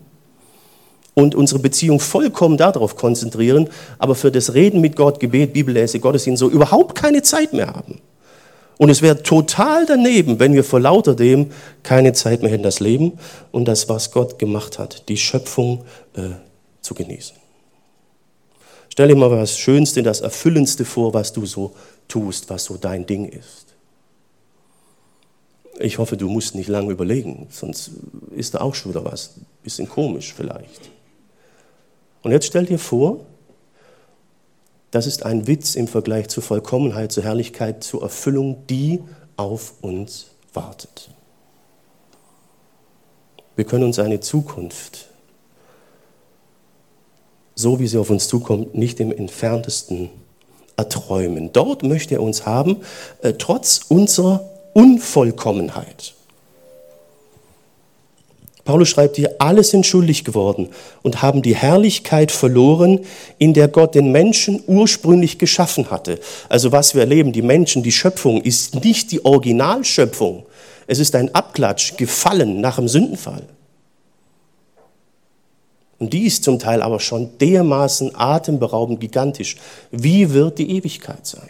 und 1.15 1.35
unsere 1.35 1.61
Beziehung 1.61 2.01
vollkommen 2.01 2.57
darauf 2.57 2.97
konzentrieren, 2.97 3.69
aber 3.99 4.15
für 4.15 4.33
das 4.33 4.55
Reden 4.55 4.81
mit 4.81 4.97
Gott, 4.97 5.21
Gebet, 5.21 5.53
Bibellese, 5.53 6.01
Gottesdienst 6.01 6.41
so 6.41 6.49
überhaupt 6.49 6.97
keine 6.97 7.23
Zeit 7.23 7.53
mehr 7.53 7.69
haben. 7.69 8.01
Und 8.79 8.89
es 8.89 9.03
wäre 9.03 9.23
total 9.23 9.85
daneben, 9.85 10.41
wenn 10.41 10.55
wir 10.55 10.65
vor 10.65 10.81
lauter 10.81 11.15
dem 11.15 11.51
keine 11.83 12.15
Zeit 12.15 12.41
mehr 12.41 12.51
hätten, 12.51 12.63
das 12.63 12.81
Leben 12.81 13.19
und 13.53 13.69
das, 13.69 13.91
was 13.91 14.11
Gott 14.11 14.39
gemacht 14.39 14.79
hat, 14.79 15.11
die 15.11 15.19
Schöpfung 15.19 15.85
äh, 16.17 16.31
zu 16.81 16.95
genießen. 16.95 17.37
Stell 18.89 19.09
dir 19.09 19.17
mal 19.17 19.29
das 19.29 19.59
Schönste, 19.59 20.03
das 20.03 20.23
Erfüllendste 20.23 20.87
vor, 20.87 21.13
was 21.13 21.35
du 21.35 21.45
so 21.45 21.75
tust, 22.09 22.49
was 22.49 22.65
so 22.65 22.79
dein 22.79 23.05
Ding 23.05 23.27
ist. 23.27 23.70
Ich 25.81 25.99
hoffe, 25.99 26.17
du 26.19 26.29
musst 26.29 26.55
nicht 26.55 26.69
lange 26.69 26.93
überlegen, 26.93 27.47
sonst 27.51 27.91
ist 28.37 28.55
da 28.55 28.61
auch 28.61 28.75
schon 28.75 28.93
wieder 28.93 29.05
was. 29.05 29.35
Bisschen 29.63 29.89
komisch 29.89 30.35
vielleicht. 30.35 30.91
Und 32.23 32.33
jetzt 32.33 32.47
stell 32.47 32.67
dir 32.67 32.79
vor, 32.79 33.21
das 34.91 35.07
ist 35.07 35.25
ein 35.25 35.47
Witz 35.47 35.77
im 35.77 35.89
Vergleich 35.89 36.29
zur 36.29 36.43
Vollkommenheit, 36.43 37.13
zur 37.13 37.25
Herrlichkeit, 37.25 37.83
zur 37.83 38.03
Erfüllung, 38.03 38.67
die 38.69 39.01
auf 39.37 39.75
uns 39.81 40.27
wartet. 40.53 41.09
Wir 43.57 43.65
können 43.65 43.85
uns 43.85 43.99
eine 43.99 44.21
Zukunft, 44.21 45.09
so 47.55 47.79
wie 47.79 47.87
sie 47.87 47.99
auf 47.99 48.11
uns 48.11 48.29
zukommt, 48.29 48.75
nicht 48.75 49.01
im 49.01 49.13
entferntesten 49.13 50.11
erträumen. 50.77 51.53
Dort 51.53 51.83
möchte 51.83 52.17
er 52.17 52.23
uns 52.23 52.45
haben, 52.45 52.83
äh, 53.23 53.35
trotz 53.35 53.81
unserer 53.89 54.45
Unvollkommenheit. 54.73 56.15
Paulus 58.65 58.91
schreibt 58.91 59.17
hier, 59.17 59.35
alle 59.39 59.65
sind 59.65 59.85
schuldig 59.85 60.25
geworden 60.25 60.69
und 61.03 61.23
haben 61.23 61.43
die 61.43 61.57
Herrlichkeit 61.57 62.31
verloren, 62.31 63.01
in 63.39 63.53
der 63.53 63.69
Gott 63.69 63.95
den 63.95 64.13
Menschen 64.13 64.63
ursprünglich 64.67 65.39
geschaffen 65.39 65.91
hatte. 65.91 66.21
Also 66.49 66.71
was 66.71 66.95
wir 66.95 67.01
erleben, 67.01 67.33
die 67.33 67.43
Menschen, 67.43 67.83
die 67.83 67.91
Schöpfung 67.91 68.41
ist 68.43 68.85
nicht 68.85 69.11
die 69.11 69.25
Originalschöpfung. 69.25 70.45
Es 70.87 70.99
ist 70.99 71.15
ein 71.15 71.35
Abklatsch, 71.35 71.97
gefallen 71.97 72.61
nach 72.61 72.77
dem 72.77 72.87
Sündenfall. 72.87 73.43
Und 75.99 76.13
die 76.13 76.27
ist 76.27 76.45
zum 76.45 76.59
Teil 76.59 76.81
aber 76.83 77.01
schon 77.01 77.39
dermaßen 77.39 78.15
atemberaubend 78.15 79.01
gigantisch. 79.01 79.57
Wie 79.91 80.33
wird 80.33 80.59
die 80.59 80.77
Ewigkeit 80.77 81.27
sein? 81.27 81.49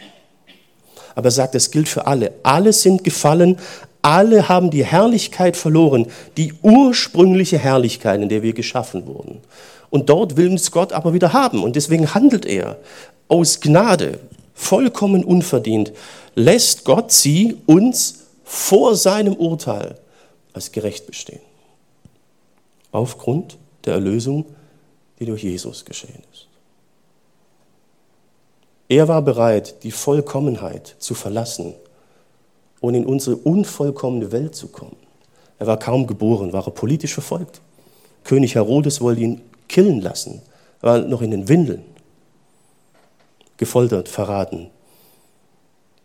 Aber 1.15 1.27
er 1.27 1.31
sagt, 1.31 1.55
es 1.55 1.71
gilt 1.71 1.89
für 1.89 2.07
alle. 2.07 2.33
Alle 2.43 2.73
sind 2.73 3.03
gefallen, 3.03 3.57
alle 4.01 4.49
haben 4.49 4.71
die 4.71 4.85
Herrlichkeit 4.85 5.55
verloren, 5.55 6.07
die 6.37 6.53
ursprüngliche 6.61 7.57
Herrlichkeit, 7.57 8.21
in 8.21 8.29
der 8.29 8.41
wir 8.41 8.53
geschaffen 8.53 9.05
wurden. 9.05 9.39
Und 9.89 10.09
dort 10.09 10.37
will 10.37 10.49
uns 10.49 10.71
Gott 10.71 10.93
aber 10.93 11.13
wieder 11.13 11.33
haben. 11.33 11.63
Und 11.63 11.75
deswegen 11.75 12.13
handelt 12.13 12.45
er 12.45 12.77
aus 13.27 13.59
Gnade, 13.59 14.19
vollkommen 14.53 15.23
unverdient, 15.23 15.91
lässt 16.35 16.85
Gott 16.85 17.11
sie 17.11 17.57
uns 17.65 18.25
vor 18.43 18.95
seinem 18.95 19.35
Urteil 19.35 19.97
als 20.53 20.71
gerecht 20.71 21.07
bestehen. 21.07 21.41
Aufgrund 22.91 23.57
der 23.85 23.95
Erlösung, 23.95 24.45
die 25.19 25.25
durch 25.25 25.43
Jesus 25.43 25.85
geschehen 25.85 26.23
ist. 26.33 26.47
Er 28.91 29.07
war 29.07 29.21
bereit, 29.21 29.83
die 29.83 29.91
Vollkommenheit 29.91 30.97
zu 30.99 31.13
verlassen 31.13 31.75
und 32.81 32.93
in 32.93 33.05
unsere 33.05 33.37
unvollkommene 33.37 34.33
Welt 34.33 34.53
zu 34.53 34.67
kommen. 34.67 34.97
Er 35.59 35.67
war 35.67 35.79
kaum 35.79 36.07
geboren, 36.07 36.51
war 36.51 36.67
er 36.67 36.71
politisch 36.71 37.13
verfolgt. 37.13 37.61
König 38.25 38.55
Herodes 38.55 38.99
wollte 38.99 39.21
ihn 39.21 39.41
killen 39.69 40.01
lassen, 40.01 40.41
er 40.81 40.89
war 40.89 40.99
noch 40.99 41.21
in 41.21 41.31
den 41.31 41.47
Windeln, 41.47 41.83
gefoltert, 43.55 44.09
verraten. 44.09 44.69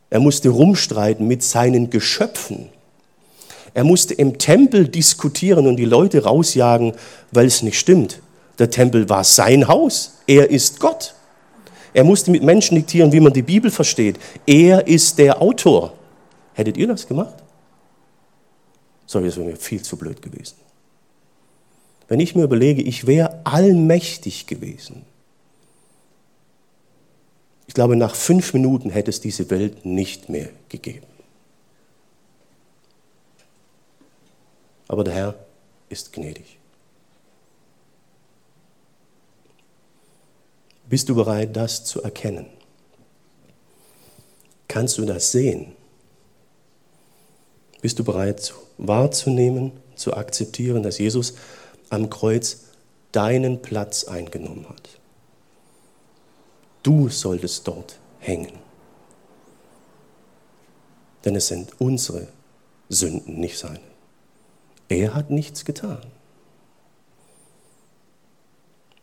Er 0.08 0.20
musste 0.20 0.50
rumstreiten 0.50 1.26
mit 1.26 1.42
seinen 1.42 1.90
Geschöpfen. 1.90 2.68
Er 3.74 3.82
musste 3.82 4.14
im 4.14 4.38
Tempel 4.38 4.86
diskutieren 4.86 5.66
und 5.66 5.74
die 5.74 5.86
Leute 5.86 6.22
rausjagen, 6.22 6.92
weil 7.32 7.46
es 7.46 7.62
nicht 7.62 7.80
stimmt. 7.80 8.22
Der 8.60 8.70
Tempel 8.70 9.08
war 9.08 9.24
sein 9.24 9.66
Haus. 9.66 10.18
Er 10.28 10.50
ist 10.50 10.78
Gott. 10.78 11.16
Er 11.96 12.04
musste 12.04 12.30
mit 12.30 12.42
Menschen 12.42 12.74
diktieren, 12.74 13.10
wie 13.12 13.20
man 13.20 13.32
die 13.32 13.42
Bibel 13.42 13.70
versteht. 13.70 14.18
Er 14.46 14.86
ist 14.86 15.18
der 15.18 15.40
Autor. 15.40 15.94
Hättet 16.52 16.76
ihr 16.76 16.86
das 16.86 17.06
gemacht? 17.08 17.34
Sorry, 19.06 19.26
das 19.26 19.36
wäre 19.36 19.48
mir 19.48 19.56
viel 19.56 19.82
zu 19.82 19.96
blöd 19.96 20.20
gewesen. 20.20 20.56
Wenn 22.08 22.20
ich 22.20 22.34
mir 22.34 22.42
überlege, 22.44 22.82
ich 22.82 23.06
wäre 23.06 23.40
allmächtig 23.44 24.46
gewesen. 24.46 25.04
Ich 27.66 27.74
glaube, 27.74 27.96
nach 27.96 28.14
fünf 28.14 28.52
Minuten 28.52 28.90
hätte 28.90 29.10
es 29.10 29.20
diese 29.20 29.48
Welt 29.50 29.84
nicht 29.84 30.28
mehr 30.28 30.50
gegeben. 30.68 31.06
aber 34.88 35.04
der 35.04 35.14
Herr 35.14 35.34
ist 35.88 36.12
gnädig. 36.12 36.58
Bist 40.88 41.08
du 41.08 41.14
bereit, 41.14 41.56
das 41.56 41.84
zu 41.84 42.02
erkennen? 42.02 42.46
Kannst 44.68 44.98
du 44.98 45.04
das 45.04 45.32
sehen? 45.32 45.72
Bist 47.80 47.98
du 47.98 48.04
bereit 48.04 48.54
wahrzunehmen, 48.78 49.72
zu 49.94 50.14
akzeptieren, 50.14 50.82
dass 50.82 50.98
Jesus 50.98 51.34
am 51.88 52.10
Kreuz 52.10 52.64
deinen 53.12 53.62
Platz 53.62 54.04
eingenommen 54.04 54.68
hat? 54.68 54.88
Du 56.82 57.08
solltest 57.08 57.66
dort 57.66 57.98
hängen. 58.20 58.52
Denn 61.24 61.34
es 61.34 61.48
sind 61.48 61.80
unsere 61.80 62.28
Sünden, 62.88 63.40
nicht 63.40 63.58
seine. 63.58 63.80
Er 64.88 65.14
hat 65.14 65.30
nichts 65.30 65.64
getan. 65.64 66.06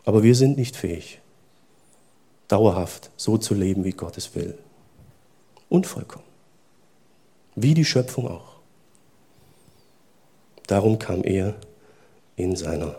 Aber 0.06 0.24
wir 0.24 0.36
sind 0.36 0.58
nicht 0.58 0.78
fähig, 0.78 1.20
dauerhaft 2.48 3.10
so 3.18 3.38
zu 3.38 3.54
leben, 3.54 3.84
wie 3.84 3.92
Gott 3.92 4.18
es 4.18 4.36
will. 4.36 4.58
Unvollkommen. 5.70 6.28
Wie 7.56 7.74
die 7.74 7.86
Schöpfung 7.86 8.28
auch. 8.28 8.56
Darum 10.68 11.00
kam 11.00 11.24
er 11.24 11.56
in 12.36 12.56
seiner 12.56 12.96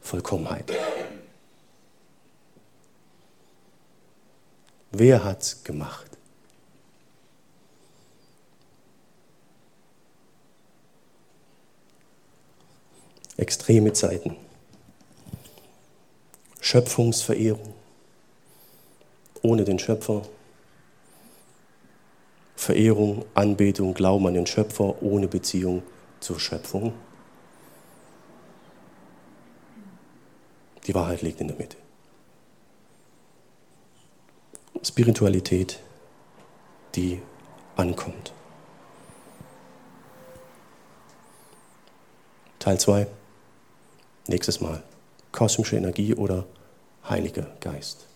Vollkommenheit. 0.00 0.72
Wer 4.92 5.24
hat's 5.24 5.64
gemacht? 5.64 6.14
extreme 13.36 13.92
Zeiten. 13.92 14.36
Schöpfungsverehrung 16.64 17.74
ohne 19.42 19.64
den 19.64 19.78
Schöpfer. 19.78 20.22
Verehrung, 22.56 23.26
Anbetung, 23.34 23.92
Glauben 23.92 24.26
an 24.26 24.32
den 24.32 24.46
Schöpfer 24.46 25.02
ohne 25.02 25.28
Beziehung 25.28 25.82
zur 26.20 26.40
Schöpfung. 26.40 26.94
Die 30.86 30.94
Wahrheit 30.94 31.20
liegt 31.20 31.42
in 31.42 31.48
der 31.48 31.56
Mitte. 31.58 31.76
Spiritualität, 34.82 35.80
die 36.94 37.20
ankommt. 37.76 38.32
Teil 42.58 42.80
2. 42.80 43.06
Nächstes 44.28 44.62
Mal. 44.62 44.82
Kosmische 45.30 45.76
Energie 45.76 46.14
oder 46.14 46.46
Heiliger 47.08 47.46
Geist. 47.60 48.06